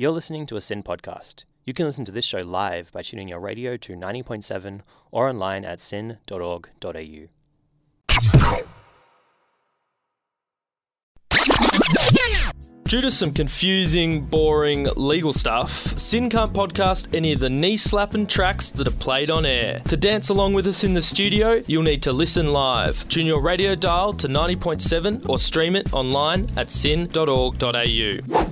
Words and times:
You're 0.00 0.12
listening 0.12 0.46
to 0.46 0.56
a 0.56 0.62
SYN 0.62 0.82
podcast. 0.82 1.44
You 1.66 1.74
can 1.74 1.84
listen 1.84 2.06
to 2.06 2.10
this 2.10 2.24
show 2.24 2.38
live 2.38 2.90
by 2.90 3.02
tuning 3.02 3.28
your 3.28 3.38
radio 3.38 3.76
to 3.76 3.92
90.7 3.92 4.80
or 5.10 5.28
online 5.28 5.62
at 5.66 5.78
syn.org.au. 5.78 7.26
Due 12.84 13.00
to 13.02 13.10
some 13.10 13.34
confusing, 13.34 14.24
boring 14.24 14.88
legal 14.96 15.34
stuff, 15.34 15.98
SYN 15.98 16.30
can't 16.30 16.54
podcast 16.54 17.14
any 17.14 17.34
of 17.34 17.40
the 17.40 17.50
knee 17.50 17.76
slapping 17.76 18.26
tracks 18.26 18.70
that 18.70 18.88
are 18.88 18.92
played 18.92 19.28
on 19.28 19.44
air. 19.44 19.80
To 19.80 19.98
dance 19.98 20.30
along 20.30 20.54
with 20.54 20.66
us 20.66 20.82
in 20.82 20.94
the 20.94 21.02
studio, 21.02 21.60
you'll 21.66 21.82
need 21.82 22.02
to 22.04 22.12
listen 22.14 22.54
live. 22.54 23.06
Tune 23.10 23.26
your 23.26 23.42
radio 23.42 23.74
dial 23.74 24.14
to 24.14 24.28
90.7 24.28 25.28
or 25.28 25.38
stream 25.38 25.76
it 25.76 25.92
online 25.92 26.48
at 26.56 26.70
syn.org.au. 26.70 28.50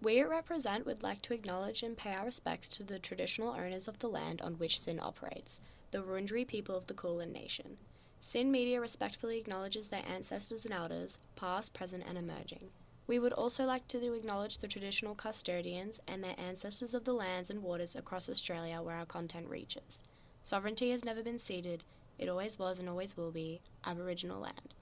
We 0.00 0.20
at 0.20 0.30
Represent 0.30 0.86
would 0.86 1.02
like 1.02 1.22
to 1.22 1.34
acknowledge 1.34 1.82
and 1.82 1.96
pay 1.96 2.12
our 2.12 2.26
respects 2.26 2.68
to 2.68 2.84
the 2.84 3.00
traditional 3.00 3.50
owners 3.50 3.88
of 3.88 3.98
the 3.98 4.06
land 4.06 4.40
on 4.40 4.54
which 4.54 4.78
SYN 4.78 5.00
operates, 5.00 5.60
the 5.90 5.98
Wurundjeri 5.98 6.46
people 6.46 6.76
of 6.76 6.86
the 6.86 6.94
Kulin 6.94 7.32
Nation. 7.32 7.78
SYN 8.20 8.52
Media 8.52 8.80
respectfully 8.80 9.38
acknowledges 9.38 9.88
their 9.88 10.04
ancestors 10.06 10.64
and 10.64 10.72
elders, 10.72 11.18
past, 11.34 11.74
present, 11.74 12.04
and 12.06 12.16
emerging. 12.16 12.68
We 13.08 13.18
would 13.18 13.32
also 13.32 13.64
like 13.64 13.88
to 13.88 14.14
acknowledge 14.14 14.58
the 14.58 14.68
traditional 14.68 15.16
custodians 15.16 16.00
and 16.06 16.22
their 16.22 16.36
ancestors 16.38 16.94
of 16.94 17.04
the 17.04 17.12
lands 17.12 17.50
and 17.50 17.64
waters 17.64 17.96
across 17.96 18.28
Australia 18.28 18.80
where 18.80 18.96
our 18.96 19.06
content 19.06 19.48
reaches. 19.48 20.04
Sovereignty 20.44 20.92
has 20.92 21.04
never 21.04 21.24
been 21.24 21.40
ceded, 21.40 21.82
it 22.18 22.28
always 22.28 22.56
was 22.56 22.78
and 22.78 22.88
always 22.88 23.16
will 23.16 23.32
be 23.32 23.60
Aboriginal 23.84 24.40
land. 24.40 24.74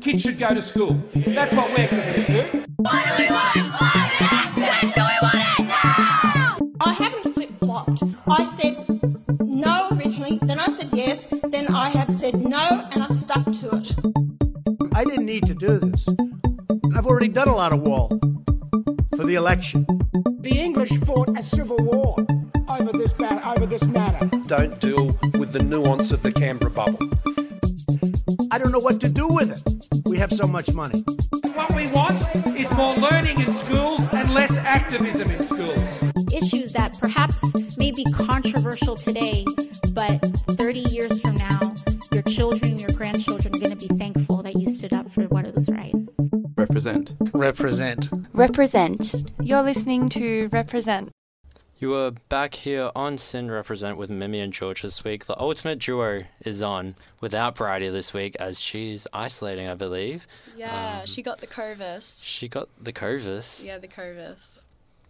Kids 0.00 0.22
should 0.22 0.38
go 0.38 0.54
to 0.54 0.62
school. 0.62 1.00
That's 1.14 1.54
what 1.54 1.70
we're 1.70 1.88
committed 1.88 2.26
to. 2.28 3.78
I 8.26 8.44
said 8.44 8.76
no 9.40 9.88
originally, 9.92 10.38
then 10.42 10.58
I 10.58 10.68
said 10.68 10.90
yes, 10.92 11.26
then 11.50 11.68
I 11.68 11.90
have 11.90 12.10
said 12.10 12.34
no, 12.40 12.88
and 12.92 13.02
I've 13.02 13.16
stuck 13.16 13.44
to 13.44 13.76
it. 13.76 13.94
I 14.94 15.04
didn't 15.04 15.26
need 15.26 15.46
to 15.46 15.54
do 15.54 15.78
this. 15.78 16.08
I've 16.94 17.06
already 17.06 17.28
done 17.28 17.48
a 17.48 17.56
lot 17.56 17.72
of 17.72 17.80
wall 17.80 18.08
for 19.16 19.24
the 19.24 19.34
election. 19.34 19.86
The 20.40 20.58
English 20.58 20.90
fought 21.00 21.36
a 21.38 21.42
civil 21.42 21.76
war 21.78 22.16
over 22.68 22.92
this, 22.92 23.12
ba- 23.12 23.42
over 23.54 23.66
this 23.66 23.84
matter. 23.84 24.26
Don't 24.46 24.78
deal 24.80 25.16
with 25.38 25.52
the 25.52 25.62
nuance 25.62 26.12
of 26.12 26.22
the 26.22 26.32
Canberra 26.32 26.70
bubble. 26.70 26.98
I 28.50 28.58
don't 28.58 28.72
know 28.72 28.78
what 28.78 29.00
to 29.00 29.08
do 29.08 29.26
with 29.28 29.50
it. 29.50 30.04
We 30.04 30.18
have 30.18 30.32
so 30.32 30.46
much 30.46 30.72
money. 30.72 31.00
What 31.54 31.74
we 31.74 31.90
want 31.90 32.20
is 32.56 32.70
more 32.72 32.94
learning 32.96 33.40
in 33.40 33.52
schools 33.52 34.00
and 34.12 34.32
less 34.32 34.56
activism 34.58 35.30
in 35.30 35.42
schools. 35.42 36.12
issues 36.32 36.72
that 36.72 36.98
perhaps 36.98 37.42
may 37.76 37.90
be 37.90 38.04
controversial 38.12 38.96
today, 38.96 39.44
but 39.92 40.18
30 40.50 40.80
years 40.80 41.20
from 41.20 41.36
now, 41.36 41.74
your 42.12 42.22
children, 42.22 42.78
your 42.78 42.90
grandchildren 42.92 43.54
are 43.54 43.58
going 43.58 43.76
to 43.76 43.88
be 43.88 43.88
thankful 43.98 44.42
that 44.42 44.56
you 44.56 44.70
stood 44.70 44.92
up 44.92 45.10
for 45.10 45.22
what 45.24 45.52
was 45.54 45.68
right. 45.68 45.94
Represent. 46.56 47.12
Represent. 47.32 48.08
Represent. 48.32 49.14
You're 49.40 49.62
listening 49.62 50.08
to 50.10 50.48
Represent. 50.52 51.10
You 51.82 51.94
are 51.94 52.12
back 52.12 52.54
here 52.54 52.92
on 52.94 53.18
SYN 53.18 53.50
Represent 53.50 53.96
with 53.96 54.08
Mimi 54.08 54.38
and 54.38 54.52
George 54.52 54.82
this 54.82 55.02
week. 55.02 55.26
The 55.26 55.36
ultimate 55.36 55.80
duo 55.80 56.22
is 56.44 56.62
on 56.62 56.94
without 57.20 57.56
Bridie 57.56 57.88
this 57.88 58.14
week 58.14 58.36
as 58.38 58.60
she's 58.60 59.08
isolating, 59.12 59.66
I 59.66 59.74
believe. 59.74 60.28
Yeah, 60.56 61.00
Um, 61.00 61.06
she 61.06 61.22
got 61.22 61.40
the 61.40 61.48
Covis. 61.48 62.20
She 62.22 62.46
got 62.46 62.68
the 62.80 62.92
Covis. 62.92 63.64
Yeah, 63.64 63.78
the 63.78 63.88
Covis. 63.88 64.60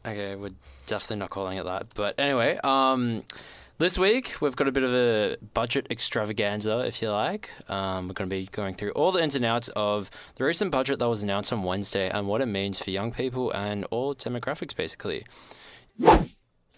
Okay, 0.06 0.34
we're 0.34 0.53
definitely 0.87 1.17
not 1.17 1.29
calling 1.29 1.59
it 1.59 1.67
that. 1.67 1.89
But 1.95 2.19
anyway, 2.19 2.59
um, 2.64 3.25
this 3.77 3.98
week 3.98 4.36
we've 4.41 4.57
got 4.57 4.67
a 4.67 4.73
bit 4.73 4.83
of 4.83 4.95
a 4.95 5.36
budget 5.52 5.89
extravaganza, 5.91 6.79
if 6.86 7.02
you 7.02 7.11
like. 7.11 7.51
Um, 7.68 8.08
we're 8.08 8.14
going 8.14 8.30
to 8.30 8.35
be 8.35 8.48
going 8.51 8.77
through 8.77 8.92
all 8.92 9.13
the 9.13 9.23
ins 9.23 9.35
and 9.35 9.45
outs 9.45 9.68
of 9.77 10.11
the 10.36 10.45
recent 10.45 10.70
budget 10.70 11.01
that 11.01 11.08
was 11.11 11.23
announced 11.23 11.52
on 11.52 11.64
Wednesday 11.64 12.08
and 12.08 12.29
what 12.29 12.41
it 12.41 12.47
means 12.47 12.79
for 12.79 12.89
young 12.89 13.13
people 13.13 13.51
and 13.51 13.85
all 13.91 14.14
demographics, 14.14 14.74
basically. 14.74 15.27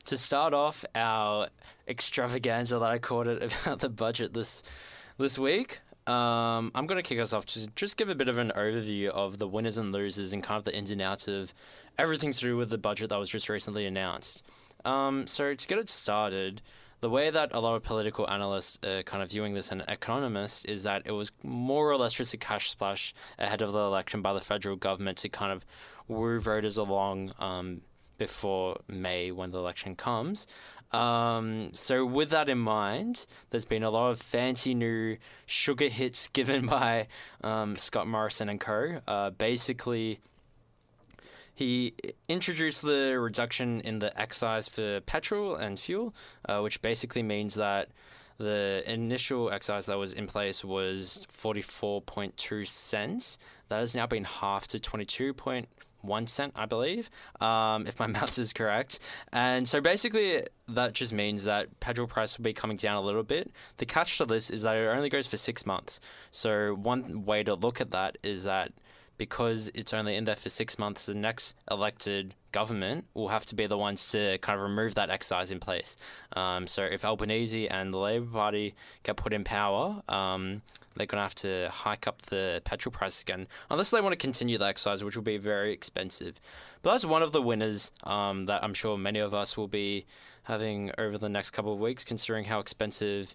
To 0.06 0.18
start 0.18 0.52
off 0.52 0.84
our 0.94 1.48
extravaganza 1.88 2.78
that 2.78 2.90
I 2.90 2.98
called 2.98 3.26
it 3.26 3.54
about 3.64 3.80
the 3.80 3.88
budget 3.88 4.34
this 4.34 4.62
this 5.16 5.38
week, 5.38 5.80
um, 6.06 6.70
I'm 6.74 6.86
going 6.86 7.02
to 7.02 7.02
kick 7.02 7.18
us 7.18 7.32
off 7.32 7.46
to 7.46 7.68
just 7.68 7.96
give 7.96 8.08
a 8.08 8.14
bit 8.14 8.28
of 8.28 8.38
an 8.38 8.52
overview 8.56 9.08
of 9.08 9.38
the 9.38 9.48
winners 9.48 9.78
and 9.78 9.92
losers 9.92 10.32
and 10.32 10.42
kind 10.42 10.58
of 10.58 10.64
the 10.64 10.76
ins 10.76 10.90
and 10.90 11.00
outs 11.00 11.28
of 11.28 11.54
everything 11.98 12.32
to 12.32 12.40
do 12.40 12.56
with 12.56 12.68
the 12.68 12.78
budget 12.78 13.08
that 13.10 13.18
was 13.18 13.30
just 13.30 13.48
recently 13.48 13.86
announced. 13.86 14.42
Um, 14.84 15.26
so 15.26 15.54
to 15.54 15.66
get 15.66 15.78
it 15.78 15.88
started, 15.88 16.60
the 17.00 17.08
way 17.08 17.30
that 17.30 17.52
a 17.52 17.60
lot 17.60 17.74
of 17.74 17.82
political 17.82 18.28
analysts 18.28 18.78
are 18.84 19.02
kind 19.02 19.22
of 19.22 19.30
viewing 19.30 19.54
this 19.54 19.70
and 19.70 19.82
economists 19.88 20.64
is 20.66 20.82
that 20.82 21.02
it 21.06 21.12
was 21.12 21.32
more 21.42 21.90
or 21.90 21.96
less 21.96 22.12
just 22.12 22.34
a 22.34 22.38
cash 22.38 22.70
splash 22.70 23.14
ahead 23.38 23.62
of 23.62 23.72
the 23.72 23.78
election 23.78 24.20
by 24.20 24.32
the 24.32 24.40
federal 24.40 24.76
government 24.76 25.18
to 25.18 25.28
kind 25.28 25.52
of 25.52 25.64
woo 26.08 26.38
voters 26.38 26.76
along 26.76 27.32
um, 27.38 27.80
before 28.18 28.80
May 28.88 29.30
when 29.30 29.50
the 29.50 29.58
election 29.58 29.96
comes. 29.96 30.46
Um, 30.92 31.70
so 31.72 32.06
with 32.06 32.30
that 32.30 32.48
in 32.48 32.58
mind, 32.58 33.26
there's 33.50 33.64
been 33.64 33.82
a 33.82 33.90
lot 33.90 34.10
of 34.10 34.20
fancy 34.20 34.74
new 34.74 35.16
sugar 35.44 35.88
hits 35.88 36.28
given 36.32 36.66
by 36.66 37.08
um, 37.42 37.76
Scott 37.76 38.06
Morrison 38.06 38.48
and 38.48 38.60
co. 38.60 39.00
Uh, 39.06 39.30
basically, 39.30 40.20
he 41.54 41.94
introduced 42.28 42.82
the 42.82 43.18
reduction 43.18 43.80
in 43.80 43.98
the 43.98 44.18
excise 44.20 44.68
for 44.68 45.00
petrol 45.00 45.54
and 45.56 45.78
fuel, 45.78 46.14
uh, 46.48 46.60
which 46.60 46.82
basically 46.82 47.22
means 47.22 47.54
that 47.54 47.88
the 48.38 48.82
initial 48.86 49.50
excise 49.50 49.86
that 49.86 49.96
was 49.96 50.12
in 50.12 50.26
place 50.26 50.64
was 50.64 51.24
44.2 51.32 52.66
cents. 52.66 53.38
That 53.68 53.78
has 53.78 53.94
now 53.94 54.06
been 54.06 54.24
halved 54.24 54.70
to 54.70 54.80
22.1 56.04 56.28
cent, 56.28 56.52
I 56.56 56.66
believe, 56.66 57.10
um, 57.40 57.86
if 57.86 57.98
my 57.98 58.06
maths 58.14 58.38
is 58.38 58.52
correct. 58.52 58.98
And 59.32 59.68
so 59.68 59.80
basically, 59.80 60.44
that 60.68 60.92
just 60.92 61.12
means 61.12 61.44
that 61.44 61.80
petrol 61.80 62.06
price 62.06 62.38
will 62.38 62.44
be 62.44 62.52
coming 62.52 62.76
down 62.76 62.96
a 62.96 63.00
little 63.00 63.22
bit. 63.22 63.50
The 63.78 63.86
catch 63.86 64.18
to 64.18 64.26
this 64.26 64.50
is 64.50 64.62
that 64.62 64.76
it 64.76 64.86
only 64.86 65.08
goes 65.08 65.26
for 65.26 65.36
six 65.36 65.66
months. 65.66 66.00
So 66.30 66.74
one 66.74 67.24
way 67.24 67.42
to 67.42 67.54
look 67.54 67.80
at 67.80 67.90
that 67.90 68.18
is 68.22 68.44
that 68.44 68.72
because 69.16 69.70
it's 69.74 69.94
only 69.94 70.16
in 70.16 70.24
there 70.24 70.36
for 70.36 70.48
six 70.48 70.78
months, 70.78 71.06
the 71.06 71.14
next 71.14 71.54
elected 71.70 72.34
government 72.54 73.04
will 73.14 73.30
have 73.36 73.44
to 73.46 73.54
be 73.54 73.66
the 73.66 73.76
ones 73.76 74.00
to 74.12 74.38
kind 74.38 74.56
of 74.56 74.62
remove 74.62 74.94
that 74.94 75.10
excise 75.10 75.50
in 75.50 75.58
place. 75.58 75.96
Um, 76.34 76.66
so 76.66 76.82
if 76.96 77.04
Albanese 77.04 77.68
and 77.68 77.92
the 77.92 77.98
Labor 77.98 78.30
Party 78.40 78.74
get 79.02 79.16
put 79.16 79.32
in 79.32 79.42
power, 79.42 80.02
um, 80.08 80.62
they're 80.94 81.10
going 81.12 81.18
to 81.18 81.28
have 81.30 81.34
to 81.48 81.68
hike 81.70 82.06
up 82.06 82.22
the 82.22 82.62
petrol 82.64 82.92
prices 82.92 83.22
again, 83.22 83.48
unless 83.70 83.90
they 83.90 84.00
want 84.00 84.12
to 84.12 84.26
continue 84.28 84.56
the 84.56 84.66
excise, 84.66 85.02
which 85.02 85.16
will 85.16 85.30
be 85.34 85.36
very 85.36 85.72
expensive. 85.72 86.40
But 86.82 86.92
that's 86.92 87.04
one 87.04 87.22
of 87.22 87.32
the 87.32 87.42
winners 87.42 87.90
um, 88.04 88.46
that 88.46 88.62
I'm 88.62 88.74
sure 88.74 88.96
many 88.96 89.18
of 89.18 89.34
us 89.34 89.56
will 89.56 89.68
be 89.68 90.06
having 90.44 90.92
over 90.96 91.18
the 91.18 91.28
next 91.28 91.50
couple 91.50 91.72
of 91.72 91.80
weeks, 91.80 92.04
considering 92.04 92.44
how 92.44 92.60
expensive 92.60 93.34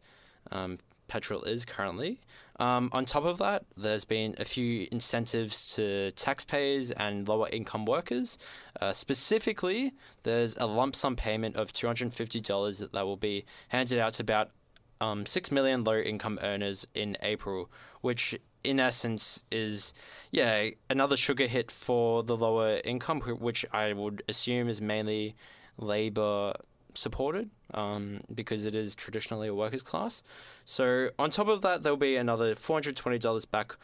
um, 0.51 0.79
petrol 1.09 1.43
is 1.43 1.65
currently. 1.65 2.21
Um, 2.59 2.89
on 2.91 3.05
top 3.05 3.23
of 3.23 3.37
that, 3.37 3.63
there's 3.77 4.03
been 4.03 4.35
a 4.37 4.43
few 4.43 4.87
incentives 4.91 5.73
to 5.75 6.11
taxpayers 6.11 6.91
and 6.91 7.27
lower 7.27 7.47
income 7.49 7.85
workers. 7.85 8.37
Uh, 8.81 8.91
specifically, 8.91 9.93
there's 10.23 10.57
a 10.57 10.65
lump 10.65 10.95
sum 10.95 11.15
payment 11.15 11.55
of 11.55 11.71
$250 11.71 12.91
that 12.91 13.05
will 13.05 13.17
be 13.17 13.45
handed 13.69 13.97
out 13.97 14.13
to 14.13 14.23
about 14.23 14.51
um, 14.99 15.25
6 15.25 15.51
million 15.51 15.85
low 15.85 15.99
income 15.99 16.37
earners 16.41 16.85
in 16.93 17.15
April, 17.21 17.71
which 18.01 18.37
in 18.61 18.77
essence 18.77 19.45
is, 19.49 19.93
yeah, 20.31 20.69
another 20.89 21.15
sugar 21.15 21.47
hit 21.47 21.71
for 21.71 22.23
the 22.23 22.35
lower 22.35 22.81
income, 22.83 23.21
which 23.21 23.65
I 23.71 23.93
would 23.93 24.21
assume 24.27 24.67
is 24.67 24.81
mainly 24.81 25.35
Labor 25.77 26.55
supported 26.93 27.49
um, 27.73 28.21
because 28.33 28.65
it 28.65 28.75
is 28.75 28.95
traditionally 28.95 29.47
a 29.47 29.53
workers' 29.53 29.83
class. 29.83 30.23
So, 30.65 31.09
on 31.17 31.31
top 31.31 31.47
of 31.47 31.61
that, 31.61 31.83
there'll 31.83 31.97
be 31.97 32.15
another 32.15 32.55
$420 32.55 33.51
back 33.51 33.75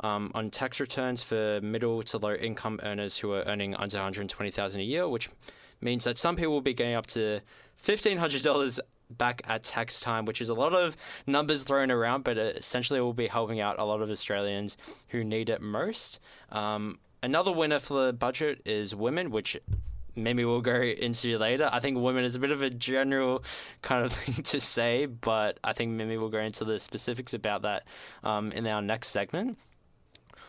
um, 0.00 0.30
on 0.34 0.50
tax 0.50 0.80
returns 0.80 1.22
for 1.22 1.60
middle 1.62 2.02
to 2.02 2.18
low 2.18 2.34
income 2.34 2.80
earners 2.82 3.18
who 3.18 3.32
are 3.32 3.42
earning 3.42 3.74
under 3.74 3.98
120000 3.98 4.80
a 4.80 4.84
year, 4.84 5.08
which 5.08 5.30
means 5.80 6.04
that 6.04 6.18
some 6.18 6.36
people 6.36 6.52
will 6.52 6.60
be 6.60 6.74
getting 6.74 6.94
up 6.94 7.06
to 7.06 7.40
$1,500 7.82 8.80
back 9.10 9.42
at 9.46 9.62
tax 9.62 10.00
time, 10.00 10.24
which 10.24 10.40
is 10.40 10.48
a 10.48 10.54
lot 10.54 10.72
of 10.72 10.96
numbers 11.26 11.62
thrown 11.62 11.90
around, 11.90 12.24
but 12.24 12.36
essentially 12.38 12.98
it 12.98 13.02
will 13.02 13.12
be 13.12 13.28
helping 13.28 13.60
out 13.60 13.78
a 13.78 13.84
lot 13.84 14.00
of 14.00 14.10
Australians 14.10 14.76
who 15.08 15.22
need 15.22 15.48
it 15.48 15.60
most. 15.60 16.18
Um, 16.50 16.98
another 17.22 17.52
winner 17.52 17.78
for 17.78 18.06
the 18.06 18.12
budget 18.12 18.60
is 18.64 18.94
women, 18.94 19.30
which 19.30 19.56
maybe 20.16 20.44
we'll 20.44 20.60
go 20.60 20.80
into 20.80 21.38
later. 21.38 21.68
I 21.72 21.80
think 21.80 21.98
women 21.98 22.24
is 22.24 22.36
a 22.36 22.40
bit 22.40 22.52
of 22.52 22.62
a 22.62 22.70
general 22.70 23.44
kind 23.82 24.04
of 24.04 24.12
thing 24.14 24.42
to 24.44 24.60
say, 24.60 25.06
but 25.06 25.58
I 25.64 25.72
think 25.72 25.92
maybe 25.92 26.16
we'll 26.16 26.28
go 26.28 26.40
into 26.40 26.64
the 26.64 26.78
specifics 26.78 27.34
about 27.34 27.62
that 27.62 27.84
um, 28.22 28.52
in 28.52 28.66
our 28.66 28.82
next 28.82 29.08
segment. 29.08 29.58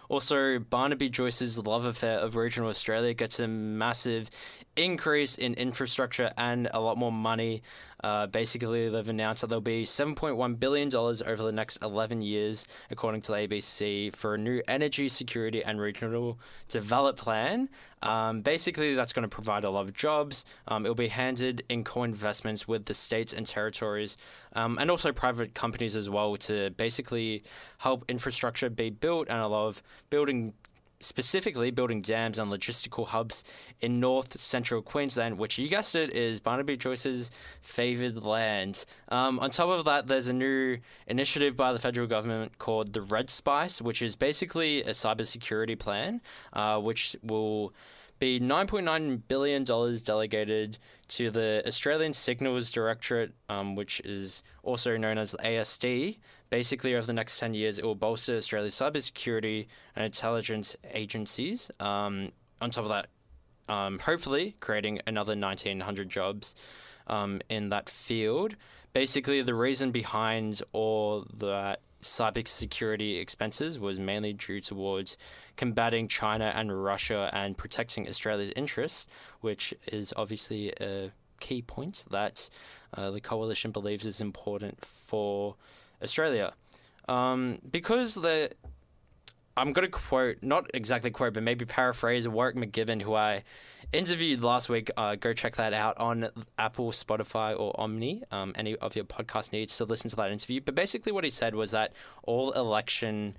Also, 0.08 0.60
Barnaby 0.60 1.10
Joyce's 1.10 1.58
love 1.58 1.86
affair 1.86 2.20
of 2.20 2.36
regional 2.36 2.70
Australia 2.70 3.14
gets 3.14 3.40
a 3.40 3.48
massive 3.48 4.30
increase 4.76 5.36
in 5.36 5.54
infrastructure 5.56 6.32
and 6.38 6.70
a 6.74 6.80
lot 6.80 6.98
more 6.98 7.12
money. 7.12 7.64
Uh, 8.06 8.28
basically, 8.28 8.88
they've 8.88 9.10
announced 9.10 9.42
that 9.42 9.48
there'll 9.48 9.62
be 9.62 9.84
$7.1 9.84 10.60
billion 10.60 10.96
over 10.96 11.38
the 11.38 11.52
next 11.52 11.80
11 11.81 12.22
years, 12.22 12.68
according 12.92 13.19
to 13.19 13.31
the 13.31 13.38
ABC, 13.40 14.16
for 14.16 14.36
a 14.36 14.38
new 14.38 14.62
energy 14.68 15.10
security 15.10 15.63
and 15.63 15.81
regional 15.81 16.38
development 16.69 17.18
plan. 17.18 17.68
Um, 18.04 18.42
basically, 18.42 18.94
that's 18.94 19.12
going 19.12 19.24
to 19.24 19.28
provide 19.28 19.63
a 19.63 19.72
lot 19.72 19.86
of 19.86 19.94
jobs. 19.94 20.46
Um, 20.68 20.86
it'll 20.86 20.94
be 20.94 21.07
handed 21.07 21.63
in 21.68 21.84
co 21.84 22.04
investments 22.04 22.68
with 22.68 22.86
the 22.86 22.94
states 22.94 23.34
and 23.34 23.48
territories, 23.48 24.18
um, 24.54 24.78
and 24.80 24.92
also 24.92 25.12
private 25.12 25.56
companies 25.56 25.96
as 25.96 26.07
well, 26.07 26.38
to 26.38 26.69
basically 26.78 27.44
help 27.80 28.06
infrastructure 28.07 28.69
be 28.69 28.92
built 28.92 29.28
and 29.30 29.40
a 29.40 29.48
lot 29.48 29.66
of 29.66 29.81
building 30.12 30.54
specifically 31.06 31.72
building 31.72 32.02
dams 32.02 32.40
and 32.40 32.52
logistical 32.52 33.07
hubs 33.07 33.44
in 33.81 34.00
north 34.00 34.40
central 34.40 34.81
Queensland, 34.81 35.38
which 35.38 35.57
you 35.57 35.68
guessed 35.69 35.96
it 35.96 36.12
is 36.12 36.40
Barnaby 36.40 36.78
Joyce's 36.78 37.31
favoured 37.62 38.24
land. 38.24 38.86
Um, 39.10 39.40
on 39.40 39.52
top 39.52 39.69
of 39.69 39.86
that, 39.86 40.07
there's 40.07 40.28
a 40.28 40.34
new 40.34 40.78
initiative 41.07 41.56
by 41.56 41.74
the 41.74 41.80
federal 41.80 42.07
government 42.07 42.57
called 42.57 42.94
the 42.94 43.02
REDSPICE, 43.02 43.81
which 43.81 44.02
is 44.02 44.16
basically 44.16 44.81
a 44.84 44.92
cybersecurity 44.92 45.78
plan, 45.78 46.22
uh, 46.54 46.80
which 46.80 47.16
will 47.24 47.74
be 48.19 48.40
$9.9 48.40 49.22
billion 49.28 49.63
delegated 49.63 50.78
to 51.07 51.30
the 51.30 51.62
Australian 51.68 52.13
Signals 52.13 52.72
Directorate, 52.72 53.34
um, 53.50 53.75
which 53.75 54.00
is 54.02 54.44
also 54.63 54.98
known 54.98 55.18
as 55.18 55.36
ASD. 55.44 56.18
Basically, 56.50 56.95
over 56.95 57.06
the 57.06 57.13
next 57.13 57.39
10 57.39 57.53
years, 57.53 57.80
it 57.80 57.86
will 57.86 57.95
bolster 57.95 58.36
Australia's 58.38 58.75
cybersecurity 58.75 59.68
and 59.95 60.06
intelligence 60.06 60.75
agencies. 60.94 61.71
Um, 61.80 62.31
on 62.62 62.69
top 62.69 62.86
of 62.86 62.89
that, 62.89 63.07
um, 63.68 64.00
hopefully 64.00 64.56
creating 64.59 65.01
another 65.07 65.31
1,900 65.31 66.09
jobs 66.09 66.56
um, 67.07 67.42
in 67.50 67.69
that 67.69 67.89
field. 67.89 68.56
Basically, 68.94 69.42
the 69.42 69.56
reason 69.56 69.92
behind 69.92 70.62
all 70.71 71.25
that 71.38 71.81
cybersecurity 72.01 73.19
expenses 73.19 73.80
was 73.80 74.00
mainly 74.00 74.31
due 74.31 74.62
towards 74.62 75.18
combating 75.57 76.07
China 76.07 76.53
and 76.56 76.83
Russia 76.83 77.30
and 77.33 77.57
protecting 77.57 78.07
Australia's 78.07 78.53
interests, 78.56 79.07
which 79.42 79.74
is 79.88 80.13
obviously 80.15 80.71
a 80.80 81.12
key 81.39 81.62
point 81.62 82.06
that 82.12 82.50
uh, 82.94 83.12
the 83.12 83.19
coalition 83.19 83.71
believes 83.71 84.06
is 84.06 84.21
important 84.21 84.86
for 84.86 85.56
Australia. 86.01 86.53
Um, 87.07 87.59
because 87.69 88.15
the 88.15 88.51
I'm 89.57 89.71
going 89.71 89.86
to 89.86 89.92
quote, 89.92 90.38
not 90.42 90.69
exactly 90.74 91.12
quote, 91.12 91.33
but 91.33 91.44
maybe 91.44 91.63
paraphrase 91.65 92.27
Warwick 92.27 92.56
McKibbin, 92.56 93.01
who 93.01 93.13
I 93.13 93.44
interviewed 93.94 94.42
last 94.42 94.68
week. 94.68 94.92
Uh, 94.97 95.15
go 95.15 95.31
check 95.31 95.56
that 95.56 95.74
out 95.74 95.97
on 95.97 96.30
Apple, 96.59 96.92
Spotify, 96.92 97.57
or 97.57 97.74
Omny. 97.74 98.21
Um, 98.31 98.53
any 98.56 98.75
of 98.75 98.95
your 98.97 99.06
podcast 99.06 99.53
needs 99.53 99.77
to 99.77 99.86
listen 99.86 100.09
to 100.09 100.15
that 100.18 100.31
interview. 100.31 100.59
But 100.59 100.75
basically, 100.75 101.13
what 101.13 101.24
he 101.24 101.30
said 101.30 101.56
was 101.56 101.71
that 101.71 101.94
all 102.24 102.51
election 102.51 103.38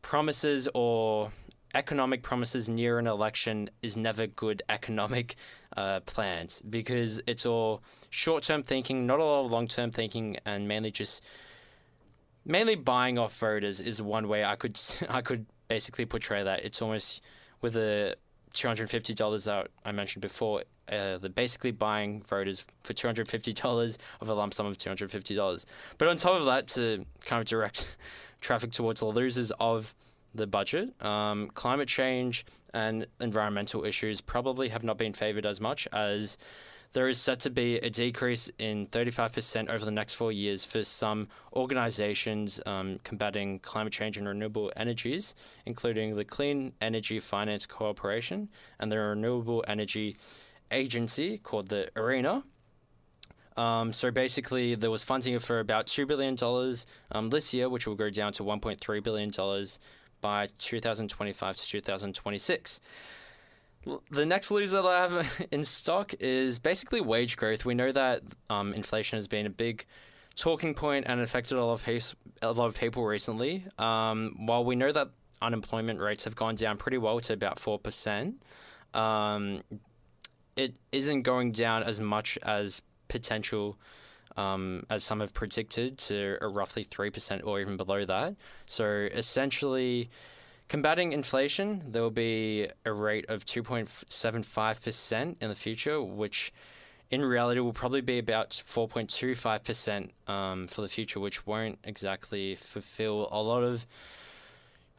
promises 0.00 0.66
or 0.74 1.32
economic 1.74 2.22
promises 2.22 2.68
near 2.68 2.98
an 2.98 3.06
election 3.06 3.68
is 3.82 3.96
never 3.96 4.26
good 4.26 4.62
economic 4.70 5.34
uh, 5.76 6.00
plans 6.00 6.62
because 6.62 7.20
it's 7.26 7.44
all 7.44 7.82
short 8.08 8.44
term 8.44 8.62
thinking, 8.62 9.06
not 9.06 9.18
a 9.18 9.24
lot 9.24 9.44
of 9.44 9.50
long 9.50 9.68
term 9.68 9.90
thinking, 9.90 10.38
and 10.46 10.66
mainly 10.66 10.90
just 10.90 11.22
mainly 12.44 12.74
buying 12.74 13.18
off 13.18 13.36
voters 13.38 13.80
is 13.80 14.00
one 14.02 14.28
way 14.28 14.44
I 14.44 14.56
could 14.56 14.80
I 15.08 15.20
could 15.22 15.46
basically 15.68 16.06
portray 16.06 16.42
that. 16.42 16.64
It's 16.64 16.80
almost 16.82 17.22
with 17.60 17.74
the 17.74 18.16
two 18.52 18.68
hundred 18.68 18.90
fifty 18.90 19.14
dollars 19.14 19.44
that 19.44 19.68
I 19.84 19.92
mentioned 19.92 20.22
before. 20.22 20.64
Uh, 20.86 21.16
they're 21.16 21.30
basically 21.30 21.70
buying 21.70 22.22
voters 22.22 22.66
for 22.82 22.92
two 22.92 23.06
hundred 23.06 23.28
fifty 23.28 23.52
dollars 23.52 23.98
of 24.20 24.28
a 24.28 24.34
lump 24.34 24.54
sum 24.54 24.66
of 24.66 24.78
two 24.78 24.90
hundred 24.90 25.10
fifty 25.10 25.34
dollars. 25.34 25.66
But 25.98 26.08
on 26.08 26.16
top 26.16 26.38
of 26.38 26.46
that, 26.46 26.68
to 26.68 27.04
kind 27.24 27.40
of 27.40 27.46
direct 27.46 27.96
traffic 28.40 28.72
towards 28.72 29.00
the 29.00 29.06
losers 29.06 29.50
of 29.58 29.94
the 30.34 30.46
budget, 30.46 31.00
um, 31.02 31.48
climate 31.54 31.88
change 31.88 32.44
and 32.72 33.06
environmental 33.20 33.84
issues 33.84 34.20
probably 34.20 34.68
have 34.70 34.82
not 34.82 34.98
been 34.98 35.12
favoured 35.12 35.46
as 35.46 35.60
much 35.60 35.86
as 35.92 36.36
there 36.92 37.08
is 37.08 37.20
set 37.20 37.40
to 37.40 37.50
be 37.50 37.76
a 37.78 37.90
decrease 37.90 38.50
in 38.58 38.86
35% 38.88 39.68
over 39.68 39.84
the 39.84 39.90
next 39.90 40.14
four 40.14 40.30
years 40.30 40.64
for 40.64 40.84
some 40.84 41.28
organizations 41.52 42.60
um, 42.66 43.00
combating 43.02 43.58
climate 43.58 43.92
change 43.92 44.16
and 44.16 44.28
renewable 44.28 44.72
energies, 44.76 45.34
including 45.66 46.16
the 46.16 46.24
Clean 46.24 46.72
Energy 46.80 47.18
Finance 47.18 47.66
Corporation 47.66 48.48
and 48.78 48.92
the 48.92 48.98
Renewable 48.98 49.64
Energy 49.66 50.16
Agency 50.70 51.38
called 51.38 51.68
the 51.68 51.88
ARENA. 51.96 52.44
Um, 53.56 53.92
so 53.92 54.10
basically, 54.10 54.74
there 54.74 54.90
was 54.90 55.04
funding 55.04 55.38
for 55.38 55.60
about 55.60 55.86
$2 55.86 56.06
billion 56.06 56.36
um, 57.12 57.30
this 57.30 57.54
year, 57.54 57.68
which 57.68 57.86
will 57.86 57.94
go 57.94 58.10
down 58.10 58.32
to 58.34 58.42
$1.3 58.42 59.02
billion 59.02 59.30
by 60.20 60.48
2025 60.58 61.56
to 61.56 61.66
2026. 61.66 62.80
The 64.10 64.26
next 64.26 64.50
loser 64.50 64.82
that 64.82 64.88
I 64.88 65.00
have 65.00 65.46
in 65.50 65.64
stock 65.64 66.14
is 66.20 66.58
basically 66.58 67.00
wage 67.00 67.36
growth. 67.36 67.64
We 67.64 67.74
know 67.74 67.92
that 67.92 68.22
um, 68.48 68.72
inflation 68.72 69.18
has 69.18 69.26
been 69.26 69.46
a 69.46 69.50
big 69.50 69.84
talking 70.36 70.74
point 70.74 71.06
and 71.08 71.20
affected 71.20 71.56
a 71.56 71.64
lot 71.64 71.86
of, 71.86 72.14
a 72.42 72.52
lot 72.52 72.66
of 72.66 72.74
people 72.74 73.04
recently. 73.04 73.64
Um, 73.78 74.34
while 74.38 74.64
we 74.64 74.76
know 74.76 74.92
that 74.92 75.10
unemployment 75.42 76.00
rates 76.00 76.24
have 76.24 76.34
gone 76.34 76.54
down 76.54 76.76
pretty 76.76 76.98
well 76.98 77.20
to 77.20 77.32
about 77.32 77.56
4%, 77.58 78.34
um, 78.94 79.62
it 80.56 80.76
isn't 80.92 81.22
going 81.22 81.52
down 81.52 81.82
as 81.82 82.00
much 82.00 82.38
as 82.42 82.82
potential 83.08 83.78
um, 84.36 84.84
as 84.90 85.04
some 85.04 85.20
have 85.20 85.32
predicted 85.32 85.98
to 85.98 86.38
roughly 86.42 86.84
3% 86.84 87.42
or 87.44 87.60
even 87.60 87.76
below 87.76 88.04
that. 88.04 88.34
So 88.66 89.08
essentially, 89.12 90.10
Combating 90.68 91.12
inflation, 91.12 91.84
there 91.86 92.02
will 92.02 92.10
be 92.10 92.68
a 92.84 92.92
rate 92.92 93.26
of 93.28 93.44
2.75% 93.44 95.36
in 95.40 95.48
the 95.48 95.54
future, 95.54 96.02
which 96.02 96.52
in 97.10 97.22
reality 97.22 97.60
will 97.60 97.72
probably 97.72 98.00
be 98.00 98.18
about 98.18 98.50
4.25% 98.50 100.10
um, 100.28 100.66
for 100.66 100.80
the 100.80 100.88
future, 100.88 101.20
which 101.20 101.46
won't 101.46 101.78
exactly 101.84 102.54
fulfill 102.54 103.28
a 103.30 103.42
lot 103.42 103.62
of 103.62 103.86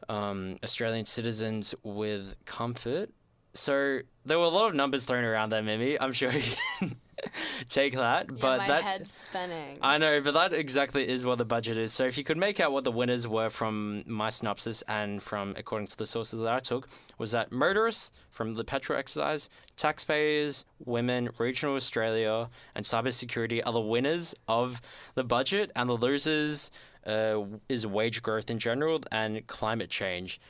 um, 0.08 0.56
Australian 0.62 1.04
citizens 1.04 1.74
with 1.82 2.36
comfort. 2.44 3.10
So 3.54 4.00
there 4.24 4.38
were 4.38 4.44
a 4.44 4.48
lot 4.48 4.68
of 4.68 4.74
numbers 4.74 5.04
thrown 5.04 5.24
around 5.24 5.50
there, 5.50 5.62
Mimi. 5.62 6.00
I'm 6.00 6.12
sure 6.12 6.32
you 6.36 6.42
can 6.78 6.96
take 7.68 7.94
that. 7.94 8.26
Yeah, 8.28 8.36
but 8.40 8.58
my 8.58 8.68
that 8.68 8.82
head's 8.82 9.12
spinning. 9.12 9.78
I 9.82 9.98
know, 9.98 10.20
but 10.20 10.34
that 10.34 10.52
exactly 10.52 11.08
is 11.08 11.24
what 11.24 11.38
the 11.38 11.44
budget 11.44 11.76
is. 11.76 11.92
So 11.92 12.04
if 12.04 12.18
you 12.18 12.24
could 12.24 12.36
make 12.36 12.60
out 12.60 12.72
what 12.72 12.84
the 12.84 12.92
winners 12.92 13.26
were 13.26 13.50
from 13.50 14.04
my 14.06 14.30
synopsis 14.30 14.82
and 14.88 15.22
from 15.22 15.54
according 15.56 15.88
to 15.88 15.96
the 15.96 16.06
sources 16.06 16.40
that 16.40 16.52
I 16.52 16.60
took, 16.60 16.88
was 17.18 17.32
that 17.32 17.52
motorists 17.52 18.12
from 18.30 18.54
the 18.54 18.64
petrol 18.64 18.98
exercise, 18.98 19.48
taxpayers, 19.76 20.64
women, 20.84 21.30
regional 21.38 21.76
Australia, 21.76 22.48
and 22.74 22.84
cybersecurity 22.84 23.62
are 23.64 23.72
the 23.72 23.80
winners 23.80 24.34
of 24.46 24.80
the 25.14 25.24
budget, 25.24 25.70
and 25.74 25.88
the 25.88 25.94
losers 25.94 26.70
uh, 27.06 27.42
is 27.68 27.86
wage 27.86 28.22
growth 28.22 28.50
in 28.50 28.58
general 28.58 29.00
and 29.10 29.46
climate 29.46 29.90
change. 29.90 30.40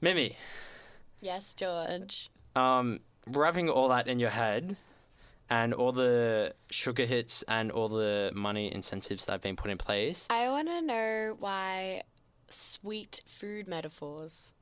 Mimi, 0.00 0.36
yes, 1.20 1.54
George. 1.54 2.30
um, 2.56 3.00
wrapping 3.26 3.68
all 3.68 3.88
that 3.88 4.08
in 4.08 4.18
your 4.18 4.30
head 4.30 4.76
and 5.50 5.74
all 5.74 5.92
the 5.92 6.54
sugar 6.70 7.04
hits 7.04 7.42
and 7.48 7.70
all 7.70 7.88
the 7.88 8.30
money 8.34 8.72
incentives 8.72 9.24
that 9.26 9.32
have 9.32 9.42
been 9.42 9.56
put 9.56 9.70
in 9.70 9.78
place. 9.78 10.26
I 10.30 10.48
want 10.48 10.68
to 10.68 10.80
know 10.80 11.36
why 11.38 12.02
sweet 12.48 13.20
food 13.26 13.66
metaphors 13.68 14.52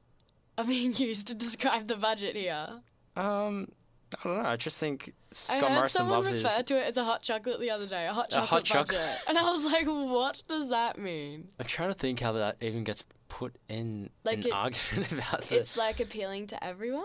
are 0.59 0.65
being 0.65 0.95
used 0.97 1.27
to 1.29 1.35
describe 1.35 1.89
the 1.89 1.97
budget 1.97 2.37
here. 2.37 2.81
Um, 3.17 3.69
I 4.13 4.17
don't 4.29 4.43
know. 4.43 4.49
I 4.49 4.57
just 4.57 4.79
think 4.79 5.13
I 5.31 5.35
Scott 5.35 5.63
heard 5.63 5.71
Morrison 5.75 5.99
someone 5.99 6.19
loves 6.19 6.31
his. 6.31 6.43
refer 6.43 6.63
to 6.63 6.79
it 6.79 6.87
as 6.89 6.97
a 6.97 7.05
hot 7.05 7.23
chocolate 7.23 7.61
the 7.61 7.71
other 7.71 7.87
day. 7.87 8.07
A 8.09 8.13
hot 8.13 8.31
chocolate. 8.31 8.63
A 8.63 8.65
chocolate 8.65 8.99
hot 8.99 9.07
budget, 9.07 9.23
and 9.29 9.39
I 9.39 9.43
was 9.53 9.65
like, 9.73 9.87
"What 9.87 10.43
does 10.49 10.69
that 10.71 10.99
mean?" 10.99 11.49
I'm 11.61 11.67
trying 11.67 11.91
to 11.93 11.99
think 11.99 12.19
how 12.21 12.33
that 12.33 12.57
even 12.61 12.83
gets 12.83 13.05
put 13.29 13.55
in 13.69 14.11
Like 14.25 14.39
an 14.39 14.47
it- 14.47 14.53
argument 14.53 15.13
about 15.13 15.43
the. 15.43 15.57
It's 15.61 15.77
like 15.77 16.01
appealing 16.01 16.49
to 16.49 16.65
everyone. 16.65 17.05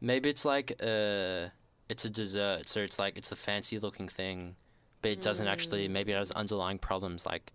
Maybe 0.00 0.28
it's 0.28 0.44
like 0.44 0.72
uh, 0.82 1.46
it's 1.92 2.04
a 2.06 2.10
dessert, 2.10 2.68
so 2.68 2.80
it's 2.80 2.98
like 2.98 3.16
it's 3.18 3.30
a 3.30 3.36
fancy 3.36 3.78
looking 3.78 4.08
thing, 4.08 4.56
but 5.02 5.10
it 5.10 5.20
doesn't 5.20 5.46
actually. 5.46 5.88
Mm. 5.88 5.92
Maybe 5.92 6.12
it 6.12 6.16
has 6.16 6.30
underlying 6.32 6.78
problems 6.78 7.26
like 7.26 7.52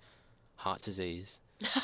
heart 0.55 0.81
disease. 0.81 1.39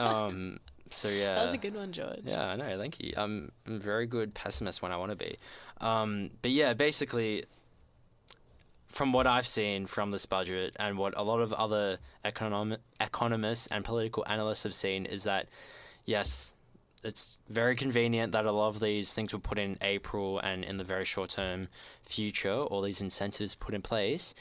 um. 0.00 0.58
So 0.90 1.08
yeah. 1.10 1.34
That 1.34 1.44
was 1.44 1.52
a 1.52 1.58
good 1.58 1.74
one, 1.74 1.92
George. 1.92 2.20
Yeah, 2.24 2.46
I 2.46 2.56
know. 2.56 2.78
Thank 2.78 2.98
you. 2.98 3.12
I'm 3.14 3.52
a 3.66 3.76
very 3.76 4.06
good 4.06 4.32
pessimist 4.32 4.80
when 4.80 4.90
I 4.90 4.96
want 4.96 5.10
to 5.10 5.16
be. 5.16 5.36
Um, 5.82 6.30
but 6.40 6.50
yeah, 6.50 6.72
basically, 6.72 7.44
from 8.86 9.12
what 9.12 9.26
I've 9.26 9.46
seen 9.46 9.84
from 9.84 10.12
this 10.12 10.24
budget 10.24 10.74
and 10.76 10.96
what 10.96 11.12
a 11.14 11.22
lot 11.22 11.40
of 11.40 11.52
other 11.52 11.98
economic 12.24 12.80
economists 12.98 13.66
and 13.70 13.84
political 13.84 14.24
analysts 14.26 14.62
have 14.62 14.72
seen 14.72 15.04
is 15.04 15.24
that 15.24 15.48
yes, 16.06 16.54
it's 17.04 17.38
very 17.48 17.76
convenient 17.76 18.32
that 18.32 18.44
a 18.44 18.52
lot 18.52 18.68
of 18.68 18.80
these 18.80 19.12
things 19.12 19.32
were 19.32 19.38
put 19.38 19.58
in 19.58 19.78
April 19.80 20.38
and 20.40 20.64
in 20.64 20.78
the 20.78 20.84
very 20.84 21.04
short 21.04 21.30
term 21.30 21.68
future, 22.02 22.54
all 22.54 22.82
these 22.82 23.00
incentives 23.00 23.54
put 23.54 23.74
in 23.74 23.82
place. 23.82 24.34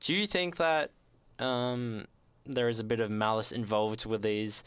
Do 0.00 0.14
you 0.14 0.26
think 0.26 0.56
that 0.56 0.90
um, 1.38 2.06
there 2.46 2.68
is 2.68 2.80
a 2.80 2.84
bit 2.84 3.00
of 3.00 3.10
malice 3.10 3.52
involved 3.52 4.06
with 4.06 4.22
these 4.22 4.62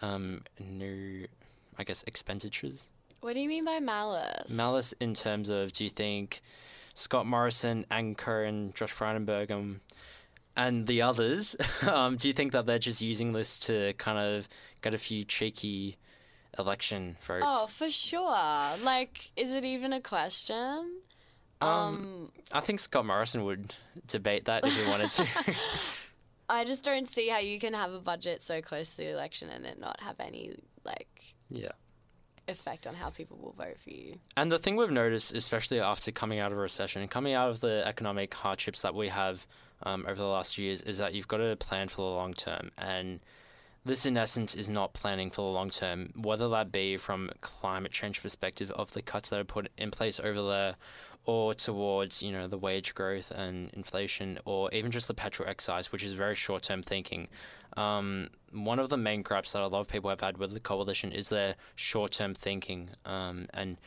um, 0.00 0.42
new, 0.58 1.26
I 1.78 1.84
guess, 1.84 2.04
expenditures? 2.06 2.88
What 3.20 3.34
do 3.34 3.40
you 3.40 3.48
mean 3.48 3.64
by 3.64 3.78
malice? 3.78 4.50
Malice 4.50 4.94
in 4.98 5.14
terms 5.14 5.48
of 5.48 5.72
do 5.72 5.84
you 5.84 5.90
think 5.90 6.42
Scott 6.94 7.26
Morrison, 7.26 7.86
Anchor, 7.90 8.42
and 8.42 8.74
Josh 8.74 8.92
Frydenberg 8.92 9.50
um, 9.50 9.80
and 10.56 10.86
the 10.86 11.02
others, 11.02 11.56
um, 11.82 12.16
do 12.16 12.28
you 12.28 12.34
think 12.34 12.52
that 12.52 12.66
they're 12.66 12.78
just 12.78 13.00
using 13.00 13.32
this 13.32 13.58
to 13.60 13.92
kind 13.94 14.18
of 14.18 14.48
get 14.82 14.92
a 14.92 14.98
few 14.98 15.24
cheeky 15.24 15.96
election 16.58 17.16
votes? 17.26 17.44
Oh, 17.46 17.66
for 17.66 17.90
sure. 17.90 18.76
Like, 18.82 19.30
is 19.36 19.52
it 19.52 19.64
even 19.64 19.92
a 19.92 20.00
question? 20.00 21.00
Um, 21.60 22.32
I 22.50 22.60
think 22.60 22.80
Scott 22.80 23.06
Morrison 23.06 23.44
would 23.44 23.74
debate 24.06 24.46
that 24.46 24.66
if 24.66 24.74
he 24.74 24.90
wanted 24.90 25.10
to. 25.12 25.26
I 26.48 26.64
just 26.64 26.84
don't 26.84 27.08
see 27.08 27.28
how 27.28 27.38
you 27.38 27.58
can 27.58 27.72
have 27.72 27.92
a 27.92 28.00
budget 28.00 28.42
so 28.42 28.60
close 28.60 28.90
to 28.90 28.96
the 28.98 29.10
election 29.10 29.48
and 29.48 29.64
it 29.64 29.78
not 29.78 30.00
have 30.00 30.16
any 30.18 30.56
like 30.84 31.34
yeah. 31.48 31.70
effect 32.48 32.86
on 32.86 32.94
how 32.94 33.10
people 33.10 33.38
will 33.40 33.52
vote 33.52 33.78
for 33.82 33.90
you. 33.90 34.18
And 34.36 34.50
the 34.50 34.58
thing 34.58 34.76
we've 34.76 34.90
noticed, 34.90 35.32
especially 35.32 35.80
after 35.80 36.10
coming 36.10 36.40
out 36.40 36.52
of 36.52 36.58
a 36.58 36.60
recession, 36.60 37.06
coming 37.08 37.32
out 37.32 37.50
of 37.50 37.60
the 37.60 37.82
economic 37.86 38.34
hardships 38.34 38.82
that 38.82 38.94
we 38.94 39.08
have 39.08 39.46
um, 39.84 40.04
over 40.06 40.16
the 40.20 40.26
last 40.26 40.56
few 40.56 40.66
years, 40.66 40.82
is 40.82 40.98
that 40.98 41.14
you've 41.14 41.28
got 41.28 41.38
to 41.38 41.56
plan 41.56 41.88
for 41.88 41.96
the 42.10 42.16
long 42.16 42.34
term. 42.34 42.70
And 42.76 43.20
this, 43.84 44.06
in 44.06 44.16
essence, 44.16 44.54
is 44.54 44.68
not 44.68 44.92
planning 44.92 45.30
for 45.30 45.42
the 45.42 45.54
long 45.54 45.70
term, 45.70 46.12
whether 46.14 46.48
that 46.50 46.70
be 46.70 46.96
from 46.96 47.30
climate 47.40 47.92
change 47.92 48.22
perspective 48.22 48.70
of 48.72 48.92
the 48.92 49.02
cuts 49.02 49.30
that 49.30 49.40
are 49.40 49.44
put 49.44 49.70
in 49.76 49.90
place 49.90 50.20
over 50.20 50.42
there, 50.42 50.76
or 51.24 51.54
towards 51.54 52.22
you 52.22 52.32
know 52.32 52.46
the 52.46 52.58
wage 52.58 52.94
growth 52.94 53.30
and 53.32 53.70
inflation, 53.72 54.38
or 54.44 54.72
even 54.72 54.90
just 54.90 55.08
the 55.08 55.14
petrol 55.14 55.48
excise, 55.48 55.90
which 55.90 56.04
is 56.04 56.12
very 56.12 56.34
short 56.34 56.62
term 56.62 56.82
thinking. 56.82 57.28
Um, 57.76 58.28
one 58.52 58.78
of 58.78 58.88
the 58.88 58.96
main 58.96 59.22
gripes 59.22 59.52
that 59.52 59.62
a 59.62 59.66
lot 59.66 59.80
of 59.80 59.88
people 59.88 60.10
have 60.10 60.20
had 60.20 60.36
with 60.36 60.52
the 60.52 60.60
coalition 60.60 61.10
is 61.10 61.28
their 61.28 61.56
short 61.74 62.12
term 62.12 62.34
thinking 62.34 62.90
um, 63.04 63.46
and 63.54 63.78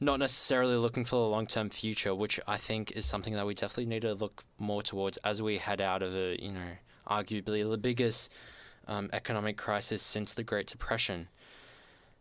not 0.00 0.18
necessarily 0.18 0.76
looking 0.76 1.04
for 1.04 1.16
the 1.16 1.30
long 1.30 1.46
term 1.46 1.70
future, 1.70 2.14
which 2.14 2.40
I 2.48 2.56
think 2.56 2.92
is 2.92 3.04
something 3.04 3.34
that 3.34 3.46
we 3.46 3.54
definitely 3.54 3.86
need 3.86 4.02
to 4.02 4.14
look 4.14 4.44
more 4.58 4.82
towards 4.82 5.18
as 5.18 5.42
we 5.42 5.58
head 5.58 5.80
out 5.80 6.02
of 6.02 6.14
a 6.14 6.36
you 6.42 6.52
know 6.52 6.72
arguably 7.08 7.68
the 7.68 7.78
biggest 7.78 8.32
um, 8.86 9.10
economic 9.12 9.56
crisis 9.56 10.02
since 10.02 10.34
the 10.34 10.42
Great 10.42 10.66
Depression. 10.66 11.28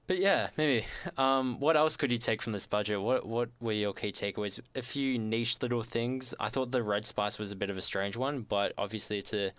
But 0.08 0.18
yeah, 0.18 0.50
maybe. 0.58 0.88
Um, 1.18 1.60
what 1.60 1.78
else 1.78 1.96
could 1.96 2.12
you 2.12 2.18
take 2.18 2.42
from 2.42 2.54
this 2.54 2.66
budget? 2.66 3.00
What 3.00 3.28
what 3.28 3.50
were 3.60 3.74
your 3.74 3.94
key 3.94 4.12
takeaways? 4.12 4.60
A 4.76 4.82
few 4.82 5.20
niche 5.20 5.62
little 5.62 5.84
things. 5.84 6.34
I 6.40 6.50
thought 6.50 6.72
the 6.72 6.82
REDSPICE 6.82 7.38
was 7.38 7.52
a 7.52 7.56
bit 7.56 7.70
of 7.70 7.78
a 7.78 7.82
strange 7.82 8.18
one, 8.18 8.42
but 8.42 8.74
obviously 8.76 9.20
it's 9.20 9.34
a 9.34 9.52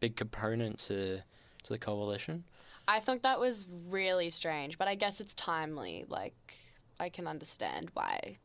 big 0.00 0.16
component 0.16 0.80
to 0.80 1.18
to 1.62 1.72
the 1.72 1.78
coalition. 1.78 2.44
I 2.88 2.98
thought 2.98 3.22
that 3.22 3.38
was 3.38 3.68
really 3.88 4.28
strange, 4.28 4.76
but 4.76 4.88
I 4.88 4.96
guess 4.96 5.20
it's 5.20 5.34
timely. 5.34 6.04
Like, 6.08 6.34
I 6.98 7.08
can 7.08 7.28
understand 7.28 7.90
why 7.94 8.38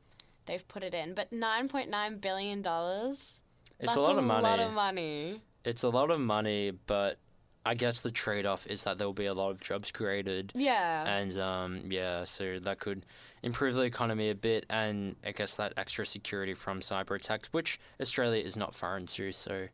they've 0.46 0.68
put 0.68 0.84
it 0.84 0.94
in. 0.94 1.16
But 1.16 1.34
nine 1.34 1.70
point 1.70 1.90
nine 1.90 2.20
billion 2.20 2.62
dollars. 2.62 3.40
It's 3.80 3.96
a 3.96 4.02
lot 4.02 4.18
of 4.18 4.24
money. 4.24 4.40
A 4.40 4.50
lot 4.50 4.60
of 4.60 4.74
money. 4.74 5.42
It's 5.66 5.82
a 5.82 5.90
lot 5.90 6.12
of 6.12 6.20
money, 6.20 6.72
but 6.86 7.18
I 7.67 7.74
guess 7.74 8.00
the 8.00 8.12
trade 8.12 8.45
off 8.45 8.65
is 8.67 8.83
that 8.86 8.97
there 8.97 9.05
will 9.05 9.13
be 9.13 9.25
a 9.25 9.33
lot 9.33 9.51
of 9.51 9.59
jobs 9.59 9.91
created. 9.91 10.53
Yeah. 10.55 11.03
And 11.05 11.38
um, 11.38 11.81
yeah, 11.89 12.24
so 12.24 12.59
that 12.59 12.79
could 12.79 13.05
improve 13.43 13.75
the 13.75 13.81
economy 13.81 14.29
a 14.29 14.36
bit, 14.36 14.65
and 14.69 15.17
I 15.25 15.33
guess 15.33 15.55
that 15.55 15.74
extra 15.75 16.05
security 16.05 16.53
from 16.53 16.79
cyber 16.79 17.17
attacks, 17.17 17.51
which 17.51 17.77
Australia 18.00 18.41
is 18.41 18.55
not 18.55 18.74
foreign 18.74 19.05
to. 19.07 19.33
So 19.33 19.67